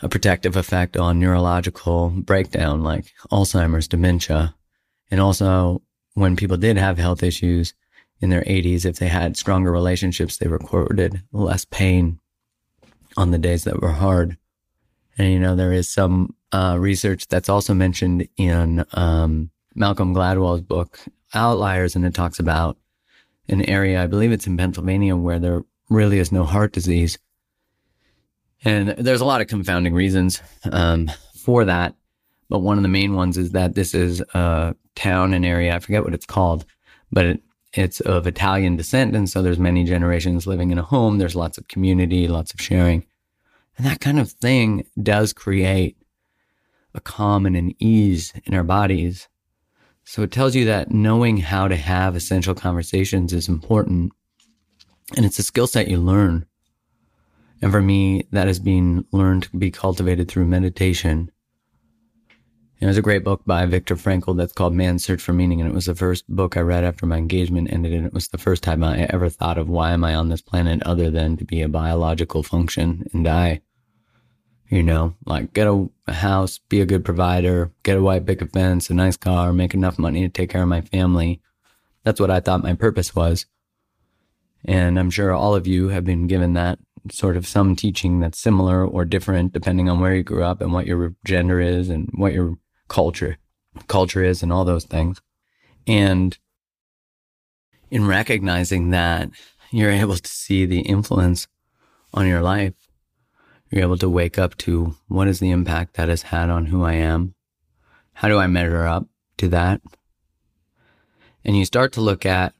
a 0.00 0.08
protective 0.08 0.56
effect 0.56 0.96
on 0.96 1.20
neurological 1.20 2.10
breakdown 2.10 2.82
like 2.82 3.12
Alzheimer's, 3.30 3.88
dementia. 3.88 4.54
And 5.10 5.20
also, 5.20 5.82
when 6.14 6.36
people 6.36 6.56
did 6.56 6.76
have 6.76 6.98
health 6.98 7.22
issues 7.22 7.74
in 8.20 8.30
their 8.30 8.42
80s, 8.42 8.84
if 8.84 8.98
they 8.98 9.08
had 9.08 9.36
stronger 9.36 9.70
relationships, 9.70 10.36
they 10.38 10.48
recorded 10.48 11.22
less 11.32 11.64
pain 11.64 12.18
on 13.16 13.30
the 13.30 13.38
days 13.38 13.64
that 13.64 13.80
were 13.80 13.92
hard. 13.92 14.36
And, 15.16 15.32
you 15.32 15.38
know, 15.38 15.56
there 15.56 15.72
is 15.72 15.88
some 15.88 16.34
uh, 16.52 16.76
research 16.78 17.28
that's 17.28 17.48
also 17.48 17.74
mentioned 17.74 18.28
in 18.36 18.84
um, 18.92 19.50
Malcolm 19.74 20.14
Gladwell's 20.14 20.62
book, 20.62 20.98
Outliers, 21.34 21.94
and 21.94 22.04
it 22.04 22.14
talks 22.14 22.38
about 22.38 22.76
an 23.48 23.62
area, 23.62 24.02
I 24.02 24.06
believe 24.06 24.32
it's 24.32 24.46
in 24.46 24.56
Pennsylvania, 24.56 25.16
where 25.16 25.38
there 25.38 25.64
really 25.88 26.18
is 26.18 26.32
no 26.32 26.44
heart 26.44 26.72
disease. 26.72 27.18
And 28.64 28.90
there's 28.90 29.20
a 29.20 29.24
lot 29.24 29.40
of 29.40 29.46
confounding 29.46 29.94
reasons 29.94 30.42
um, 30.70 31.10
for 31.34 31.64
that. 31.64 31.94
But 32.48 32.60
one 32.60 32.78
of 32.78 32.82
the 32.82 32.88
main 32.88 33.14
ones 33.14 33.36
is 33.36 33.52
that 33.52 33.74
this 33.74 33.94
is 33.94 34.20
a 34.34 34.74
town 34.94 35.34
and 35.34 35.44
area, 35.44 35.74
I 35.74 35.78
forget 35.78 36.02
what 36.02 36.14
it's 36.14 36.26
called, 36.26 36.64
but 37.12 37.24
it, 37.24 37.42
it's 37.72 38.00
of 38.00 38.26
Italian 38.26 38.76
descent. 38.76 39.14
And 39.14 39.28
so 39.28 39.42
there's 39.42 39.58
many 39.58 39.84
generations 39.84 40.46
living 40.46 40.70
in 40.70 40.78
a 40.78 40.82
home. 40.82 41.18
There's 41.18 41.36
lots 41.36 41.58
of 41.58 41.68
community, 41.68 42.28
lots 42.28 42.52
of 42.52 42.60
sharing. 42.60 43.04
And 43.76 43.86
that 43.86 44.00
kind 44.00 44.18
of 44.18 44.32
thing 44.32 44.86
does 45.00 45.32
create 45.32 45.96
a 46.94 47.00
calm 47.00 47.46
and 47.46 47.56
an 47.56 47.74
ease 47.78 48.32
in 48.44 48.54
our 48.54 48.64
bodies. 48.64 49.28
So 50.04 50.22
it 50.22 50.32
tells 50.32 50.54
you 50.54 50.64
that 50.64 50.90
knowing 50.90 51.36
how 51.36 51.68
to 51.68 51.76
have 51.76 52.16
essential 52.16 52.54
conversations 52.54 53.32
is 53.32 53.48
important. 53.48 54.12
And 55.16 55.26
it's 55.26 55.38
a 55.38 55.42
skill 55.42 55.66
set 55.66 55.88
you 55.88 55.98
learn. 55.98 56.46
And 57.60 57.70
for 57.70 57.82
me, 57.82 58.26
that 58.32 58.46
has 58.46 58.58
been 58.58 59.04
learned 59.12 59.44
to 59.44 59.56
be 59.56 59.70
cultivated 59.70 60.28
through 60.28 60.46
meditation. 60.46 61.30
There's 62.80 62.96
a 62.96 63.02
great 63.02 63.24
book 63.24 63.42
by 63.44 63.66
Viktor 63.66 63.96
Frankl 63.96 64.36
that's 64.36 64.52
called 64.52 64.72
Man's 64.72 65.04
Search 65.04 65.20
for 65.20 65.32
Meaning. 65.32 65.60
And 65.60 65.68
it 65.68 65.74
was 65.74 65.86
the 65.86 65.94
first 65.94 66.28
book 66.28 66.56
I 66.56 66.60
read 66.60 66.84
after 66.84 67.06
my 67.06 67.16
engagement 67.16 67.72
ended. 67.72 67.92
And 67.92 68.06
it 68.06 68.12
was 68.12 68.28
the 68.28 68.38
first 68.38 68.62
time 68.62 68.84
I 68.84 69.04
ever 69.10 69.28
thought 69.28 69.58
of 69.58 69.68
why 69.68 69.92
am 69.92 70.04
I 70.04 70.14
on 70.14 70.28
this 70.28 70.42
planet 70.42 70.82
other 70.84 71.10
than 71.10 71.36
to 71.38 71.44
be 71.44 71.60
a 71.60 71.68
biological 71.68 72.42
function 72.42 73.08
and 73.12 73.24
die 73.24 73.62
you 74.68 74.82
know, 74.82 75.14
like 75.24 75.52
get 75.54 75.66
a, 75.66 75.88
a, 76.06 76.12
house, 76.12 76.58
be 76.68 76.80
a 76.80 76.86
good 76.86 77.04
provider, 77.04 77.72
get 77.82 77.96
a 77.96 78.02
white 78.02 78.26
picket 78.26 78.52
fence, 78.52 78.90
a 78.90 78.94
nice 78.94 79.16
car, 79.16 79.52
make 79.52 79.74
enough 79.74 79.98
money 79.98 80.22
to 80.22 80.28
take 80.28 80.50
care 80.50 80.62
of 80.62 80.68
my 80.68 80.82
family. 80.82 81.40
That's 82.04 82.20
what 82.20 82.30
I 82.30 82.40
thought 82.40 82.62
my 82.62 82.74
purpose 82.74 83.14
was. 83.14 83.46
And 84.64 84.98
I'm 84.98 85.10
sure 85.10 85.32
all 85.32 85.54
of 85.54 85.66
you 85.66 85.88
have 85.88 86.04
been 86.04 86.26
given 86.26 86.52
that 86.54 86.78
sort 87.10 87.36
of 87.36 87.46
some 87.46 87.76
teaching 87.76 88.20
that's 88.20 88.38
similar 88.38 88.84
or 88.84 89.04
different 89.04 89.52
depending 89.52 89.88
on 89.88 90.00
where 90.00 90.14
you 90.14 90.22
grew 90.22 90.44
up 90.44 90.60
and 90.60 90.72
what 90.72 90.86
your 90.86 91.14
gender 91.24 91.60
is 91.60 91.88
and 91.88 92.10
what 92.12 92.34
your 92.34 92.58
culture 92.88 93.38
culture 93.86 94.24
is 94.24 94.42
and 94.42 94.52
all 94.52 94.64
those 94.64 94.84
things. 94.84 95.20
And 95.86 96.36
in 97.90 98.06
recognizing 98.06 98.90
that 98.90 99.30
you're 99.70 99.90
able 99.90 100.16
to 100.16 100.28
see 100.28 100.66
the 100.66 100.80
influence 100.80 101.46
on 102.12 102.26
your 102.26 102.42
life 102.42 102.74
you're 103.70 103.82
able 103.82 103.98
to 103.98 104.08
wake 104.08 104.38
up 104.38 104.56
to 104.56 104.94
what 105.08 105.28
is 105.28 105.40
the 105.40 105.50
impact 105.50 105.94
that 105.94 106.08
has 106.08 106.22
had 106.22 106.50
on 106.50 106.66
who 106.66 106.84
I 106.84 106.94
am? 106.94 107.34
How 108.14 108.28
do 108.28 108.38
I 108.38 108.46
measure 108.46 108.86
up 108.86 109.06
to 109.38 109.48
that? 109.48 109.80
And 111.44 111.56
you 111.56 111.64
start 111.64 111.92
to 111.92 112.00
look 112.00 112.24
at 112.26 112.54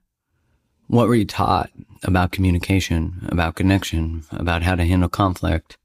what 0.87 1.09
were 1.09 1.15
you 1.15 1.25
taught 1.25 1.71
about 2.03 2.33
communication, 2.33 3.27
about 3.29 3.57
connection, 3.57 4.25
about 4.31 4.63
how 4.63 4.75
to 4.75 4.85
handle 4.85 5.09
conflict? 5.09 5.77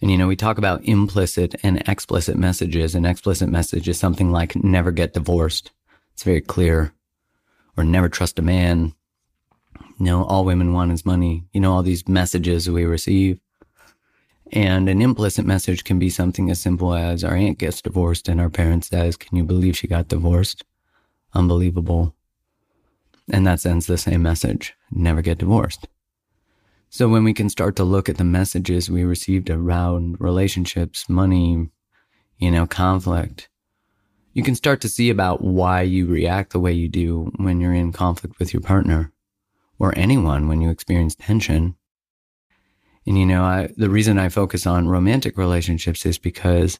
And, 0.00 0.10
you 0.10 0.16
know, 0.16 0.28
we 0.28 0.36
talk 0.36 0.58
about 0.58 0.84
implicit 0.84 1.54
and 1.62 1.82
explicit 1.88 2.36
messages. 2.36 2.94
An 2.94 3.04
explicit 3.04 3.48
message 3.48 3.88
is 3.88 3.98
something 3.98 4.30
like 4.30 4.54
never 4.56 4.92
get 4.92 5.14
divorced. 5.14 5.72
It's 6.14 6.22
very 6.22 6.40
clear. 6.40 6.92
Or 7.76 7.84
never 7.84 8.08
trust 8.08 8.38
a 8.38 8.42
man. 8.42 8.94
You 9.98 10.06
know, 10.06 10.24
all 10.24 10.44
women 10.44 10.72
want 10.72 10.92
is 10.92 11.04
money. 11.04 11.44
You 11.52 11.60
know, 11.60 11.72
all 11.72 11.82
these 11.82 12.08
messages 12.08 12.70
we 12.70 12.84
receive. 12.84 13.40
And 14.52 14.88
an 14.88 15.02
implicit 15.02 15.44
message 15.44 15.84
can 15.84 15.98
be 15.98 16.10
something 16.10 16.50
as 16.50 16.60
simple 16.60 16.94
as 16.94 17.22
our 17.22 17.34
aunt 17.34 17.58
gets 17.58 17.82
divorced 17.82 18.28
and 18.28 18.40
our 18.40 18.48
parent 18.48 18.84
says, 18.84 19.16
Can 19.16 19.36
you 19.36 19.44
believe 19.44 19.76
she 19.76 19.86
got 19.86 20.08
divorced? 20.08 20.64
Unbelievable. 21.34 22.14
And 23.30 23.46
that 23.46 23.60
sends 23.60 23.86
the 23.86 23.98
same 23.98 24.22
message 24.22 24.74
never 24.90 25.20
get 25.20 25.38
divorced. 25.38 25.86
So 26.90 27.08
when 27.08 27.22
we 27.22 27.34
can 27.34 27.50
start 27.50 27.76
to 27.76 27.84
look 27.84 28.08
at 28.08 28.16
the 28.16 28.24
messages 28.24 28.90
we 28.90 29.04
received 29.04 29.50
around 29.50 30.16
relationships, 30.20 31.08
money, 31.08 31.68
you 32.38 32.50
know, 32.50 32.66
conflict, 32.66 33.48
you 34.32 34.42
can 34.42 34.54
start 34.54 34.80
to 34.82 34.88
see 34.88 35.10
about 35.10 35.42
why 35.42 35.82
you 35.82 36.06
react 36.06 36.52
the 36.52 36.60
way 36.60 36.72
you 36.72 36.88
do 36.88 37.30
when 37.36 37.60
you're 37.60 37.74
in 37.74 37.92
conflict 37.92 38.38
with 38.38 38.54
your 38.54 38.62
partner 38.62 39.12
or 39.78 39.96
anyone 39.98 40.48
when 40.48 40.60
you 40.60 40.70
experience 40.70 41.14
tension. 41.14 41.76
And 43.06 43.18
you 43.18 43.26
know, 43.26 43.42
I, 43.42 43.68
the 43.76 43.90
reason 43.90 44.18
I 44.18 44.28
focus 44.28 44.66
on 44.66 44.88
romantic 44.88 45.36
relationships 45.36 46.06
is 46.06 46.18
because 46.18 46.78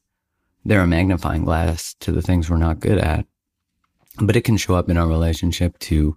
they're 0.65 0.81
a 0.81 0.87
magnifying 0.87 1.45
glass 1.45 1.95
to 2.01 2.13
the 2.13 2.23
things 2.23 2.49
we're 2.49 2.57
not 2.57 2.81
good 2.81 2.99
at. 2.99 3.27
But 4.21 4.37
it 4.37 4.45
can 4.45 4.57
show 4.57 4.75
up 4.75 4.89
in 4.89 4.97
our 4.97 5.07
relationship 5.07 5.79
to 5.81 6.17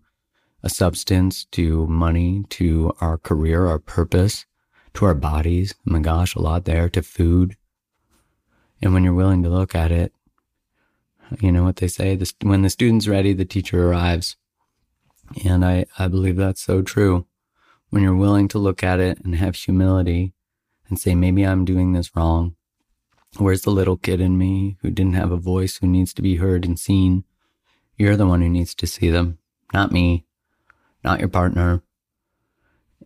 a 0.63 0.69
substance, 0.69 1.45
to 1.45 1.88
money, 1.88 2.43
to 2.50 2.93
our 3.02 3.17
career, 3.17 3.67
our 3.67 3.80
purpose, 3.80 4.45
to 4.93 5.06
our 5.06 5.15
bodies. 5.15 5.74
Oh 5.80 5.91
my 5.93 6.00
gosh, 6.00 6.36
a 6.36 6.39
lot 6.39 6.65
there, 6.65 6.89
to 6.89 7.02
food. 7.02 7.56
And 8.82 8.93
when 8.93 9.04
you're 9.04 9.13
willing 9.13 9.43
to 9.43 9.50
look 9.50 9.76
at 9.76 9.91
it, 9.91 10.13
you 11.39 11.52
know 11.52 11.63
what 11.63 11.78
they 11.78 11.88
say, 11.88 12.19
when 12.41 12.62
the 12.62 12.69
student's 12.69 13.08
ready, 13.08 13.34
the 13.34 13.45
teacher 13.45 13.88
arrives. 13.89 14.36
And 15.45 15.63
I, 15.63 15.86
I 15.97 16.08
believe 16.08 16.36
that's 16.36 16.62
so 16.62 16.82
true. 16.82 17.26
When 17.89 18.04
you're 18.04 18.15
willing 18.15 18.47
to 18.50 18.60
look 18.60 18.84
at 18.84 19.00
it 19.00 19.19
and 19.24 19.36
have 19.36 19.56
humility 19.56 20.34
and 20.89 21.00
say, 21.00 21.15
maybe 21.15 21.43
I'm 21.45 21.65
doing 21.65 21.93
this 21.93 22.15
wrong. 22.15 22.56
Where's 23.38 23.62
the 23.62 23.71
little 23.71 23.95
kid 23.95 24.19
in 24.19 24.38
me 24.38 24.78
who 24.82 24.91
didn't 24.91 25.13
have 25.13 25.32
a 25.32 25.38
voice, 25.38 25.78
who 25.78 25.88
needs 25.88 26.13
to 26.15 26.21
be 26.21 26.36
heard 26.36 26.65
and 26.65 26.78
seen? 26.78 27.24
You're 27.97 28.17
the 28.17 28.28
one 28.28 28.41
who 28.41 28.50
needs 28.50 28.76
to 28.76 28.88
see 28.88 29.10
them, 29.10 29.38
not 29.74 29.91
me, 29.91 30.26
not 31.03 31.19
your 31.19 31.29
partner. 31.29 31.81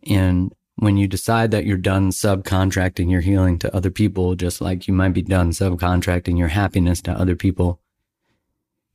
And 0.07 0.53
when 0.75 0.97
you 0.97 1.07
decide 1.07 1.51
that 1.51 1.65
you're 1.65 1.77
done 1.77 2.11
subcontracting 2.11 3.09
your 3.09 3.21
healing 3.21 3.57
to 3.59 3.75
other 3.75 3.91
people, 3.91 4.35
just 4.35 4.61
like 4.61 4.87
you 4.87 4.93
might 4.93 5.13
be 5.13 5.21
done 5.21 5.51
subcontracting 5.51 6.37
your 6.37 6.49
happiness 6.49 7.01
to 7.03 7.11
other 7.11 7.35
people, 7.35 7.79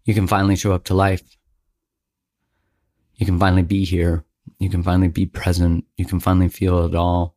you 0.05 0.15
can 0.15 0.27
finally 0.27 0.57
show 0.57 0.73
up 0.73 0.85
to 0.85 0.95
life. 0.95 1.23
You 3.17 3.27
can 3.27 3.39
finally 3.39 3.63
be 3.63 3.85
here. 3.85 4.25
You 4.59 4.69
can 4.69 4.83
finally 4.83 5.09
be 5.09 5.27
present. 5.27 5.85
You 5.97 6.05
can 6.05 6.21
finally 6.21 6.49
feel 6.49 6.85
it 6.85 6.95
all. 6.95 7.35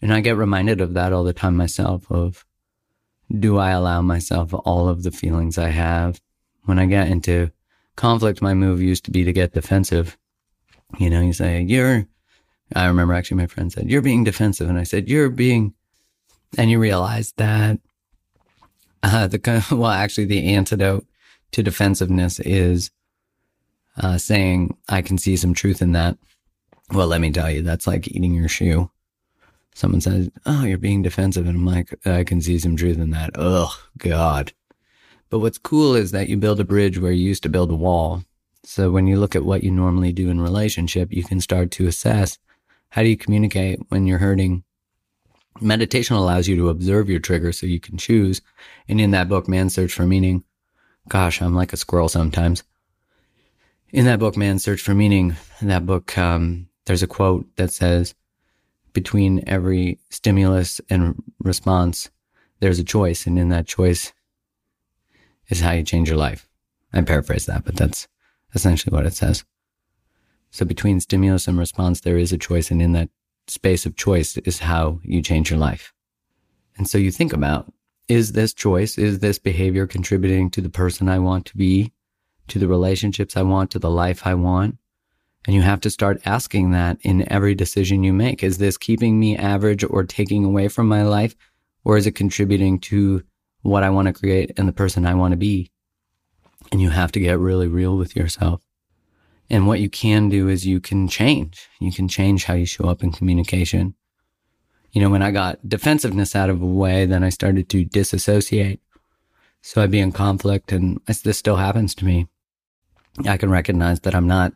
And 0.00 0.12
I 0.12 0.20
get 0.20 0.36
reminded 0.36 0.80
of 0.80 0.94
that 0.94 1.12
all 1.12 1.24
the 1.24 1.32
time 1.32 1.56
myself 1.56 2.10
of 2.10 2.44
do 3.36 3.58
I 3.58 3.70
allow 3.70 4.02
myself 4.02 4.52
all 4.52 4.88
of 4.88 5.02
the 5.02 5.10
feelings 5.10 5.56
I 5.56 5.70
have? 5.70 6.20
When 6.64 6.78
I 6.78 6.86
get 6.86 7.08
into 7.08 7.50
conflict, 7.96 8.42
my 8.42 8.54
move 8.54 8.82
used 8.82 9.04
to 9.04 9.10
be 9.10 9.24
to 9.24 9.32
get 9.32 9.52
defensive. 9.52 10.16
You 10.98 11.10
know, 11.10 11.20
you 11.20 11.32
say, 11.32 11.62
you're, 11.62 12.06
I 12.74 12.86
remember 12.86 13.14
actually 13.14 13.38
my 13.38 13.46
friend 13.46 13.72
said, 13.72 13.90
you're 13.90 14.02
being 14.02 14.24
defensive. 14.24 14.68
And 14.68 14.78
I 14.78 14.84
said, 14.84 15.08
you're 15.08 15.30
being, 15.30 15.74
and 16.56 16.70
you 16.70 16.78
realize 16.78 17.32
that, 17.36 17.78
uh, 19.02 19.26
the, 19.26 19.66
well, 19.70 19.90
actually 19.90 20.26
the 20.26 20.54
antidote 20.54 21.06
to 21.52 21.62
defensiveness 21.62 22.40
is, 22.40 22.90
uh, 23.96 24.18
saying, 24.18 24.76
I 24.88 25.02
can 25.02 25.18
see 25.18 25.36
some 25.36 25.54
truth 25.54 25.80
in 25.80 25.92
that. 25.92 26.18
Well, 26.92 27.06
let 27.06 27.20
me 27.20 27.30
tell 27.30 27.50
you, 27.50 27.62
that's 27.62 27.86
like 27.86 28.08
eating 28.08 28.34
your 28.34 28.48
shoe. 28.48 28.90
Someone 29.74 30.00
says, 30.00 30.30
Oh, 30.46 30.64
you're 30.64 30.78
being 30.78 31.02
defensive. 31.02 31.46
And 31.46 31.56
I'm 31.56 31.66
like, 31.66 31.94
I 32.06 32.24
can 32.24 32.40
see 32.40 32.58
some 32.58 32.76
truth 32.76 32.98
in 32.98 33.10
that. 33.10 33.30
Oh, 33.34 33.76
God. 33.98 34.52
But 35.34 35.40
what's 35.40 35.58
cool 35.58 35.96
is 35.96 36.12
that 36.12 36.28
you 36.28 36.36
build 36.36 36.60
a 36.60 36.64
bridge 36.64 36.96
where 36.96 37.10
you 37.10 37.26
used 37.26 37.42
to 37.42 37.48
build 37.48 37.68
a 37.72 37.74
wall. 37.74 38.22
So 38.62 38.92
when 38.92 39.08
you 39.08 39.18
look 39.18 39.34
at 39.34 39.44
what 39.44 39.64
you 39.64 39.72
normally 39.72 40.12
do 40.12 40.30
in 40.30 40.40
relationship, 40.40 41.12
you 41.12 41.24
can 41.24 41.40
start 41.40 41.72
to 41.72 41.88
assess 41.88 42.38
how 42.90 43.02
do 43.02 43.08
you 43.08 43.16
communicate 43.16 43.80
when 43.88 44.06
you're 44.06 44.18
hurting. 44.18 44.62
Meditation 45.60 46.14
allows 46.14 46.46
you 46.46 46.54
to 46.54 46.68
observe 46.68 47.10
your 47.10 47.18
trigger 47.18 47.50
so 47.50 47.66
you 47.66 47.80
can 47.80 47.98
choose. 47.98 48.42
And 48.88 49.00
in 49.00 49.10
that 49.10 49.28
book, 49.28 49.48
Man's 49.48 49.74
Search 49.74 49.92
for 49.92 50.06
Meaning, 50.06 50.44
gosh, 51.08 51.42
I'm 51.42 51.56
like 51.56 51.72
a 51.72 51.76
squirrel 51.76 52.08
sometimes. 52.08 52.62
In 53.90 54.04
that 54.04 54.20
book, 54.20 54.36
Man's 54.36 54.62
Search 54.62 54.82
for 54.82 54.94
Meaning, 54.94 55.34
in 55.60 55.66
that 55.66 55.84
book, 55.84 56.16
um, 56.16 56.68
there's 56.84 57.02
a 57.02 57.08
quote 57.08 57.44
that 57.56 57.72
says, 57.72 58.14
between 58.92 59.42
every 59.48 59.98
stimulus 60.10 60.80
and 60.88 61.20
response, 61.40 62.08
there's 62.60 62.78
a 62.78 62.84
choice. 62.84 63.26
And 63.26 63.36
in 63.36 63.48
that 63.48 63.66
choice, 63.66 64.12
is 65.48 65.60
how 65.60 65.72
you 65.72 65.82
change 65.82 66.08
your 66.08 66.18
life. 66.18 66.48
I 66.92 67.00
paraphrase 67.02 67.46
that, 67.46 67.64
but 67.64 67.76
that's 67.76 68.08
essentially 68.54 68.94
what 68.94 69.06
it 69.06 69.14
says. 69.14 69.44
So 70.50 70.64
between 70.64 71.00
stimulus 71.00 71.48
and 71.48 71.58
response, 71.58 72.00
there 72.00 72.16
is 72.16 72.32
a 72.32 72.38
choice. 72.38 72.70
And 72.70 72.80
in 72.80 72.92
that 72.92 73.10
space 73.48 73.86
of 73.86 73.96
choice 73.96 74.36
is 74.38 74.60
how 74.60 75.00
you 75.02 75.20
change 75.20 75.50
your 75.50 75.58
life. 75.58 75.92
And 76.76 76.88
so 76.88 76.98
you 76.98 77.10
think 77.10 77.32
about, 77.32 77.72
is 78.08 78.32
this 78.32 78.54
choice, 78.54 78.96
is 78.98 79.18
this 79.18 79.38
behavior 79.38 79.86
contributing 79.86 80.50
to 80.50 80.60
the 80.60 80.68
person 80.68 81.08
I 81.08 81.18
want 81.18 81.46
to 81.46 81.56
be, 81.56 81.92
to 82.48 82.58
the 82.58 82.68
relationships 82.68 83.36
I 83.36 83.42
want, 83.42 83.70
to 83.72 83.78
the 83.78 83.90
life 83.90 84.26
I 84.26 84.34
want? 84.34 84.78
And 85.46 85.54
you 85.54 85.62
have 85.62 85.80
to 85.80 85.90
start 85.90 86.22
asking 86.24 86.70
that 86.70 86.98
in 87.02 87.30
every 87.30 87.54
decision 87.54 88.02
you 88.02 88.12
make. 88.12 88.42
Is 88.42 88.58
this 88.58 88.78
keeping 88.78 89.18
me 89.20 89.36
average 89.36 89.84
or 89.84 90.04
taking 90.04 90.44
away 90.44 90.68
from 90.68 90.88
my 90.88 91.02
life? 91.02 91.34
Or 91.84 91.98
is 91.98 92.06
it 92.06 92.12
contributing 92.12 92.78
to 92.80 93.22
what 93.64 93.82
I 93.82 93.90
want 93.90 94.06
to 94.06 94.12
create 94.12 94.52
and 94.56 94.68
the 94.68 94.72
person 94.72 95.06
I 95.06 95.14
want 95.14 95.32
to 95.32 95.38
be. 95.38 95.72
And 96.70 96.80
you 96.80 96.90
have 96.90 97.10
to 97.12 97.20
get 97.20 97.38
really 97.38 97.66
real 97.66 97.96
with 97.96 98.14
yourself. 98.14 98.60
And 99.50 99.66
what 99.66 99.80
you 99.80 99.88
can 99.88 100.28
do 100.28 100.48
is 100.48 100.66
you 100.66 100.80
can 100.80 101.08
change. 101.08 101.68
You 101.80 101.90
can 101.90 102.06
change 102.06 102.44
how 102.44 102.54
you 102.54 102.66
show 102.66 102.88
up 102.88 103.02
in 103.02 103.10
communication. 103.10 103.94
You 104.92 105.00
know, 105.00 105.10
when 105.10 105.22
I 105.22 105.30
got 105.30 105.66
defensiveness 105.68 106.36
out 106.36 106.50
of 106.50 106.60
the 106.60 106.66
way, 106.66 107.06
then 107.06 107.24
I 107.24 107.30
started 107.30 107.68
to 107.70 107.84
disassociate. 107.84 108.80
So 109.62 109.82
I'd 109.82 109.90
be 109.90 109.98
in 109.98 110.12
conflict 110.12 110.70
and 110.70 111.00
this 111.06 111.38
still 111.38 111.56
happens 111.56 111.94
to 111.96 112.04
me. 112.04 112.28
I 113.26 113.36
can 113.36 113.50
recognize 113.50 114.00
that 114.00 114.14
I'm 114.14 114.26
not 114.26 114.52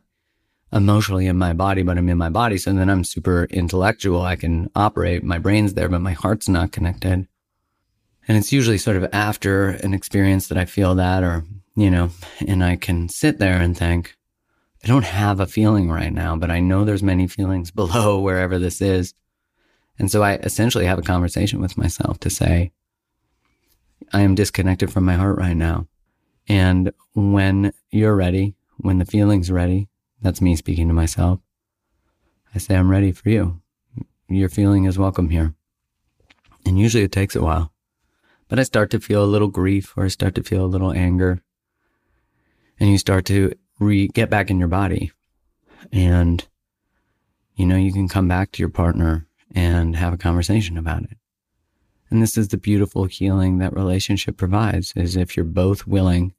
emotionally 0.71 1.27
in 1.27 1.39
my 1.39 1.55
body, 1.55 1.83
but 1.83 1.97
I'm 1.97 2.11
in 2.11 2.19
my 2.19 2.29
body. 2.29 2.59
So 2.59 2.73
then 2.75 2.91
I'm 2.91 3.05
super 3.05 3.45
intellectual. 3.45 4.21
I 4.23 4.37
can 4.37 4.71
operate. 4.75 5.25
My 5.25 5.39
brain's 5.39 5.75
there, 5.75 5.89
but 5.89 6.03
my 6.03 6.13
heart's 6.13 6.49
not 6.49 6.73
connected. 6.73 7.27
And 8.29 8.37
it's 8.37 8.53
usually 8.53 8.77
sort 8.77 8.99
of 8.99 9.09
after 9.13 9.71
an 9.71 9.95
experience 9.95 10.49
that 10.49 10.59
I 10.59 10.67
feel 10.67 10.95
that, 10.97 11.23
or, 11.23 11.45
you 11.75 11.91
know, 11.91 12.11
and 12.47 12.63
I 12.63 12.77
can 12.77 13.09
sit 13.09 13.39
there 13.39 13.57
and 13.57 13.77
think, 13.77 14.15
I 14.85 14.87
don't 14.87 15.05
have 15.05 15.41
a 15.41 15.47
feeling 15.47 15.91
right 15.91 16.13
now, 16.13 16.37
but 16.37 16.51
I 16.51 16.61
know 16.61 16.85
there's 16.85 17.03
many 17.03 17.27
feelings 17.27 17.71
below 17.73 18.21
wherever 18.21 18.59
this 18.59 18.83
is. 18.83 19.15
And 19.99 20.11
so 20.11 20.23
I 20.23 20.35
essentially 20.35 20.85
have 20.85 20.99
a 20.99 21.03
conversation 21.03 21.61
with 21.61 21.79
myself 21.79 22.21
to 22.21 22.31
say, 22.31 22.71
I 24.13 24.21
am 24.21 24.35
disconnected 24.35 24.93
from 24.93 25.05
my 25.05 25.15
heart 25.15 25.39
right 25.39 25.57
now. 25.57 25.89
And 26.47 26.93
when 27.15 27.73
you're 27.91 28.15
ready, 28.15 28.55
when 28.77 28.99
the 28.99 29.05
feeling's 29.05 29.51
ready, 29.51 29.89
that's 30.23 30.41
me 30.41 30.55
speaking 30.55 30.89
to 30.89 30.95
myself. 30.95 31.41
I 32.55 32.59
say, 32.59 32.77
I'm 32.77 32.91
ready 32.91 33.11
for 33.11 33.29
you. 33.29 33.61
Your 34.29 34.49
feeling 34.49 34.85
is 34.85 34.99
welcome 34.99 35.31
here. 35.31 35.55
And 36.65 36.79
usually 36.79 37.05
it 37.05 37.13
takes 37.13 37.35
a 37.35 37.43
while 37.43 37.73
but 38.49 38.59
I 38.59 38.63
start 38.63 38.91
to 38.91 39.01
feel 39.01 39.23
a 39.23 39.27
little 39.27 39.49
grief 39.49 39.95
or 39.97 40.05
I 40.05 40.09
start 40.09 40.35
to 40.37 40.43
feel 40.43 40.65
a 40.65 40.67
little 40.67 40.93
anger. 40.93 41.43
And 42.81 42.91
you 42.91 42.99
start 42.99 43.25
to 43.27 43.53
re 43.79 44.09
get 44.09 44.31
back 44.31 44.51
in 44.51 44.59
your 44.59 44.69
body. 44.69 45.13
And, 45.93 46.47
you 47.57 47.67
know, 47.67 47.77
you 47.77 47.93
can 47.93 48.09
come 48.09 48.29
back 48.29 48.53
to 48.53 48.61
your 48.61 48.69
partner 48.69 49.27
and 49.55 49.97
have 49.97 50.13
a 50.13 50.19
conversation 50.19 50.79
about 50.79 51.03
it. 51.05 51.19
And 52.11 52.23
this 52.23 52.39
is 52.39 52.49
the 52.49 52.57
beautiful 52.57 53.05
healing 53.05 53.59
that 53.59 53.75
relationship 53.75 54.37
provides 54.37 54.93
is 54.97 55.17
if 55.17 55.37
you're 55.37 55.45
both 55.45 55.87
willing 55.87 56.35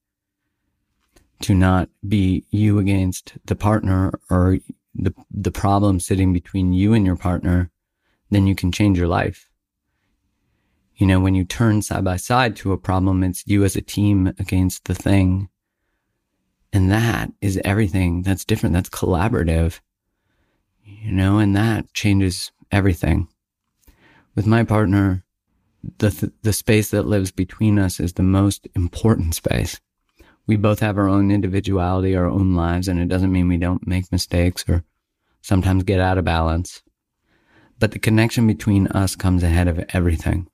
to 1.42 1.54
not 1.54 1.90
be 2.08 2.46
you 2.50 2.80
against 2.80 3.34
the 3.46 3.56
partner 3.56 4.12
or 4.30 4.58
the, 4.96 5.14
the 5.32 5.52
problem 5.52 6.00
sitting 6.00 6.34
between 6.34 6.74
you 6.74 6.94
and 6.94 7.06
your 7.06 7.16
partner, 7.16 7.70
then 8.30 8.48
you 8.48 8.56
can 8.56 8.72
change 8.72 8.98
your 8.98 9.08
life. 9.08 9.49
You 11.00 11.06
know, 11.06 11.22
when 11.22 11.34
you 11.34 11.46
turn 11.46 11.82
side 11.82 12.04
by 12.04 12.18
side 12.18 12.58
to 12.58 12.74
a 12.74 12.78
problem, 12.78 13.24
it's 13.24 13.48
you 13.48 13.64
as 13.64 13.78
a 13.78 13.82
team 13.82 14.34
against 14.38 14.84
the 14.84 14.94
thing. 14.94 15.48
And 16.74 16.92
that 16.92 17.32
is 17.40 17.60
everything 17.64 18.22
that's 18.22 18.44
different. 18.44 18.74
That's 18.74 18.90
collaborative, 18.90 19.80
you 20.84 21.14
know, 21.14 21.38
and 21.38 21.56
that 21.56 21.94
changes 21.94 22.52
everything. 22.70 23.30
With 24.36 24.46
my 24.46 24.66
partner, 24.66 25.24
the, 26.00 26.12
th- 26.12 26.34
the 26.42 26.52
space 26.52 26.90
that 26.90 27.08
lives 27.08 27.32
between 27.32 27.80
us 27.80 28.02
is 28.02 28.14
the 28.14 28.24
most 28.24 28.68
important 28.76 29.36
space. 29.36 29.80
We 30.48 30.58
both 30.58 30.82
have 30.82 30.98
our 30.98 31.08
own 31.08 31.32
individuality, 31.32 32.14
our 32.14 32.28
own 32.28 32.56
lives, 32.56 32.90
and 32.90 33.00
it 33.00 33.08
doesn't 33.08 33.32
mean 33.32 33.48
we 33.48 33.56
don't 33.56 33.88
make 33.88 34.12
mistakes 34.12 34.66
or 34.68 34.84
sometimes 35.42 35.84
get 35.84 36.02
out 36.02 36.18
of 36.18 36.26
balance. 36.26 36.84
But 37.80 37.92
the 37.92 38.00
connection 38.00 38.48
between 38.48 38.88
us 38.88 39.16
comes 39.16 39.44
ahead 39.44 39.70
of 39.70 39.80
everything. 39.94 40.50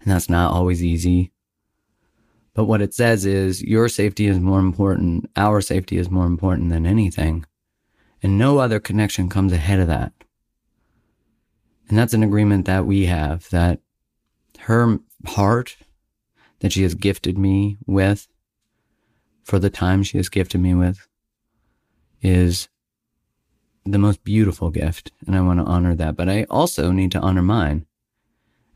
And 0.00 0.10
that's 0.10 0.30
not 0.30 0.52
always 0.52 0.82
easy. 0.82 1.32
But 2.54 2.64
what 2.64 2.82
it 2.82 2.94
says 2.94 3.24
is 3.24 3.62
your 3.62 3.88
safety 3.88 4.26
is 4.26 4.38
more 4.40 4.58
important. 4.58 5.30
Our 5.36 5.60
safety 5.60 5.98
is 5.98 6.10
more 6.10 6.26
important 6.26 6.70
than 6.70 6.86
anything. 6.86 7.46
And 8.22 8.38
no 8.38 8.58
other 8.58 8.80
connection 8.80 9.28
comes 9.28 9.52
ahead 9.52 9.80
of 9.80 9.86
that. 9.86 10.12
And 11.88 11.98
that's 11.98 12.14
an 12.14 12.22
agreement 12.22 12.66
that 12.66 12.86
we 12.86 13.06
have 13.06 13.48
that 13.50 13.80
her 14.60 14.98
heart 15.26 15.76
that 16.60 16.72
she 16.72 16.82
has 16.82 16.94
gifted 16.94 17.38
me 17.38 17.78
with 17.86 18.28
for 19.42 19.58
the 19.58 19.70
time 19.70 20.02
she 20.02 20.18
has 20.18 20.28
gifted 20.28 20.60
me 20.60 20.74
with 20.74 21.08
is 22.22 22.68
the 23.84 23.98
most 23.98 24.22
beautiful 24.22 24.70
gift 24.70 25.10
and 25.26 25.34
I 25.34 25.40
want 25.40 25.58
to 25.58 25.64
honor 25.64 25.94
that, 25.96 26.16
but 26.16 26.28
I 26.28 26.44
also 26.44 26.92
need 26.92 27.10
to 27.12 27.20
honor 27.20 27.42
mine. 27.42 27.86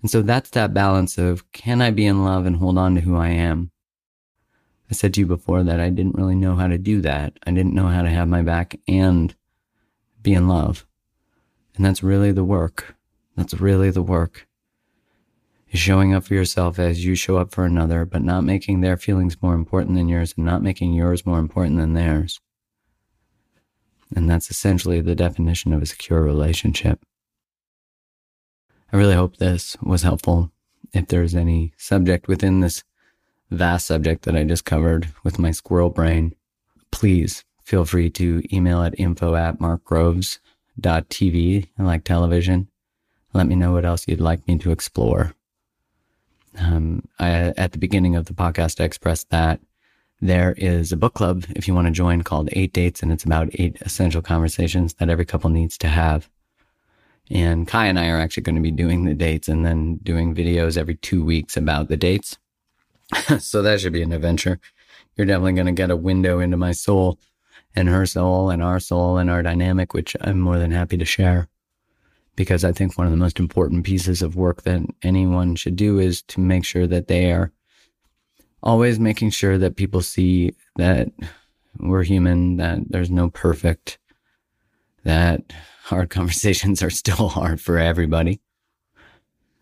And 0.05 0.11
so 0.11 0.21
that's 0.21 0.51
that 0.51 0.75
balance 0.75 1.17
of 1.17 1.51
can 1.53 1.81
I 1.81 1.91
be 1.91 2.05
in 2.05 2.27
love 2.27 2.45
and 2.45 2.57
hold 2.57 2.77
on 2.77 2.95
to 2.95 3.01
who 3.01 3.17
I 3.17 3.29
am? 3.29 3.71
I 4.91 4.93
said 4.93 5.15
to 5.15 5.21
you 5.21 5.27
before 5.27 5.63
that 5.63 5.81
I 5.81 5.89
didn't 5.89 6.17
really 6.17 6.35
know 6.35 6.57
how 6.57 6.67
to 6.67 6.77
do 6.77 7.01
that. 7.01 7.39
I 7.47 7.53
didn't 7.53 7.73
know 7.73 7.87
how 7.87 8.03
to 8.03 8.11
have 8.11 8.29
my 8.29 8.43
back 8.43 8.79
and 8.87 9.35
be 10.21 10.35
in 10.35 10.47
love. 10.47 10.85
And 11.75 11.87
that's 11.87 12.03
really 12.03 12.33
the 12.33 12.45
work. 12.45 12.97
That's 13.35 13.55
really 13.55 13.89
the 13.89 14.03
work. 14.03 14.47
Is 15.71 15.81
showing 15.81 16.13
up 16.13 16.25
for 16.25 16.35
yourself 16.35 16.79
as 16.79 17.03
you 17.03 17.15
show 17.15 17.39
up 17.39 17.51
for 17.51 17.65
another, 17.65 18.05
but 18.05 18.21
not 18.21 18.45
making 18.45 18.83
their 18.83 18.99
feelings 18.99 19.41
more 19.41 19.55
important 19.55 19.97
than 19.97 20.11
yours 20.11 20.35
and 20.37 20.45
not 20.45 20.63
making 20.63 20.93
yours 20.93 21.25
more 21.25 21.39
important 21.39 21.79
than 21.79 21.95
theirs. 21.95 22.43
And 24.15 24.29
that's 24.29 24.51
essentially 24.51 25.01
the 25.01 25.15
definition 25.15 25.73
of 25.73 25.81
a 25.81 25.87
secure 25.87 26.21
relationship. 26.21 27.01
I 28.95 28.97
really 28.97 29.17
hope 29.17 29.37
this 29.39 29.77
was 29.83 30.03
helpful. 30.03 30.53
If 30.93 31.09
there's 31.09 31.35
any 31.35 31.73
subject 31.77 32.29
within 32.29 32.61
this 32.61 32.85
vast 33.51 33.89
subject 33.89 34.23
that 34.23 34.37
I 34.37 34.45
just 34.45 34.65
covered 34.65 35.09
with 35.25 35.37
my 35.37 35.51
squirrel 35.51 35.91
brain, 35.91 36.37
please 36.93 37.43
feel 37.65 37.85
free 37.85 38.09
to 38.11 38.41
email 38.55 38.83
at 38.83 38.95
info 38.97 39.35
at 39.35 39.59
markgroves.tv, 39.59 41.69
like 41.77 42.05
television. 42.05 42.69
Let 43.33 43.49
me 43.49 43.57
know 43.57 43.73
what 43.73 43.85
else 43.85 44.07
you'd 44.07 44.21
like 44.21 44.47
me 44.47 44.59
to 44.59 44.71
explore. 44.71 45.35
Um, 46.57 47.03
I, 47.19 47.53
at 47.57 47.73
the 47.73 47.79
beginning 47.79 48.15
of 48.15 48.27
the 48.27 48.33
podcast, 48.33 48.81
I 48.81 48.85
expressed 48.85 49.29
that 49.31 49.59
there 50.21 50.55
is 50.57 50.93
a 50.93 50.97
book 50.97 51.15
club 51.15 51.47
if 51.57 51.67
you 51.67 51.75
want 51.75 51.89
to 51.89 51.93
join 51.93 52.23
called 52.23 52.49
Eight 52.53 52.73
Dates, 52.73 53.03
and 53.03 53.11
it's 53.11 53.25
about 53.25 53.49
eight 53.55 53.77
essential 53.81 54.23
conversations 54.23 54.95
that 54.95 55.11
every 55.11 55.25
couple 55.25 55.51
needs 55.51 55.77
to 55.79 55.89
have. 55.89 56.31
And 57.31 57.67
Kai 57.67 57.87
and 57.87 57.99
I 57.99 58.09
are 58.09 58.19
actually 58.19 58.43
going 58.43 58.57
to 58.57 58.63
be 58.63 58.71
doing 58.71 59.05
the 59.05 59.15
dates 59.15 59.49
and 59.49 59.65
then 59.65 59.97
doing 60.03 60.35
videos 60.35 60.77
every 60.77 60.97
two 60.97 61.25
weeks 61.25 61.57
about 61.57 61.89
the 61.89 61.97
dates. 61.97 62.39
so 63.39 63.63
that 63.63 63.81
should 63.81 63.93
be 63.93 64.03
an 64.03 64.13
adventure. 64.13 64.61
You're 65.17 65.27
definitely 65.27 65.55
going 65.55 65.67
to 65.67 65.73
get 65.73 65.91
a 65.91 65.97
window 65.97 66.41
into 66.41 66.57
my 66.57 66.73
soul 66.73 67.19
and 67.75 67.89
her 67.89 68.07
soul 68.07 68.51
and 68.51 68.63
our 68.63 68.81
soul 68.81 69.19
and 69.19 69.31
our 69.31 69.43
dynamic, 69.43 69.95
which 69.95 70.17
I'm 70.21 70.39
more 70.39 70.59
than 70.59 70.71
happy 70.71 70.97
to 70.97 71.05
share. 71.05 71.49
Because 72.37 72.65
I 72.65 72.73
think 72.73 72.99
one 72.99 73.07
of 73.07 73.13
the 73.13 73.17
most 73.17 73.39
important 73.39 73.85
pieces 73.85 74.21
of 74.21 74.37
work 74.37 74.63
that 74.63 74.83
anyone 75.03 75.55
should 75.55 75.77
do 75.77 75.99
is 75.99 76.23
to 76.23 76.41
make 76.41 76.65
sure 76.65 76.87
that 76.87 77.07
they 77.07 77.31
are 77.31 77.53
always 78.63 78.99
making 78.99 79.31
sure 79.31 79.57
that 79.59 79.77
people 79.77 80.03
see 80.03 80.55
that 80.77 81.09
we're 81.79 82.03
human, 82.03 82.57
that 82.57 82.81
there's 82.89 83.11
no 83.11 83.31
perfect, 83.31 83.99
that 85.05 85.53
hard 85.85 86.11
conversations 86.19 86.83
are 86.83 86.91
still 86.91 87.29
hard 87.29 87.61
for 87.61 87.79
everybody. 87.79 88.41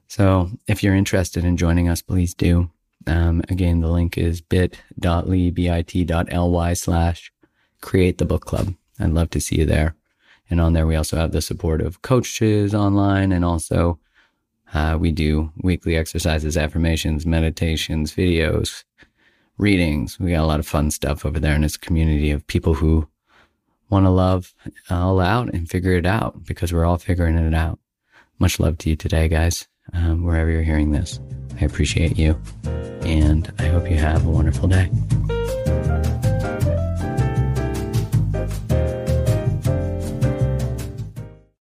So 0.08 0.50
if 0.66 0.82
you're 0.82 0.94
interested 0.94 1.44
in 1.44 1.56
joining 1.56 1.88
us, 1.88 2.02
please 2.02 2.34
do. 2.34 2.70
Um, 3.06 3.42
again, 3.48 3.80
the 3.80 3.88
link 3.88 4.18
is 4.18 4.40
bit.ly, 4.40 5.50
bit.ly 5.50 6.72
slash 6.74 7.32
create 7.80 8.18
the 8.18 8.24
book 8.24 8.44
club. 8.44 8.74
I'd 9.00 9.10
love 9.10 9.30
to 9.30 9.40
see 9.40 9.56
you 9.56 9.66
there. 9.66 9.96
And 10.50 10.60
on 10.60 10.74
there, 10.74 10.86
we 10.86 10.96
also 10.96 11.16
have 11.16 11.32
the 11.32 11.40
support 11.40 11.80
of 11.80 12.02
coaches 12.02 12.74
online 12.74 13.32
and 13.32 13.44
also 13.44 13.98
uh, 14.74 14.96
we 14.98 15.12
do 15.12 15.50
weekly 15.62 15.96
exercises, 15.96 16.56
affirmations, 16.56 17.26
meditations, 17.26 18.14
videos, 18.14 18.84
readings. 19.58 20.18
We 20.18 20.32
got 20.32 20.44
a 20.44 20.46
lot 20.46 20.60
of 20.60 20.66
fun 20.66 20.90
stuff 20.90 21.26
over 21.26 21.38
there, 21.38 21.54
and 21.54 21.64
it's 21.64 21.76
a 21.76 21.80
community 21.80 22.30
of 22.30 22.46
people 22.46 22.74
who 22.74 23.06
want 23.92 24.06
to 24.06 24.10
love 24.10 24.54
all 24.90 25.20
out 25.20 25.52
and 25.52 25.68
figure 25.68 25.92
it 25.92 26.06
out 26.06 26.44
because 26.44 26.72
we're 26.72 26.86
all 26.86 26.98
figuring 26.98 27.36
it 27.36 27.54
out. 27.54 27.78
Much 28.38 28.58
love 28.58 28.78
to 28.78 28.90
you 28.90 28.96
today, 28.96 29.28
guys, 29.28 29.68
um, 29.92 30.24
wherever 30.24 30.50
you're 30.50 30.62
hearing 30.62 30.90
this. 30.90 31.20
I 31.60 31.66
appreciate 31.66 32.18
you, 32.18 32.40
and 33.02 33.52
I 33.58 33.66
hope 33.66 33.88
you 33.88 33.98
have 33.98 34.26
a 34.26 34.30
wonderful 34.30 34.66
day. 34.66 34.90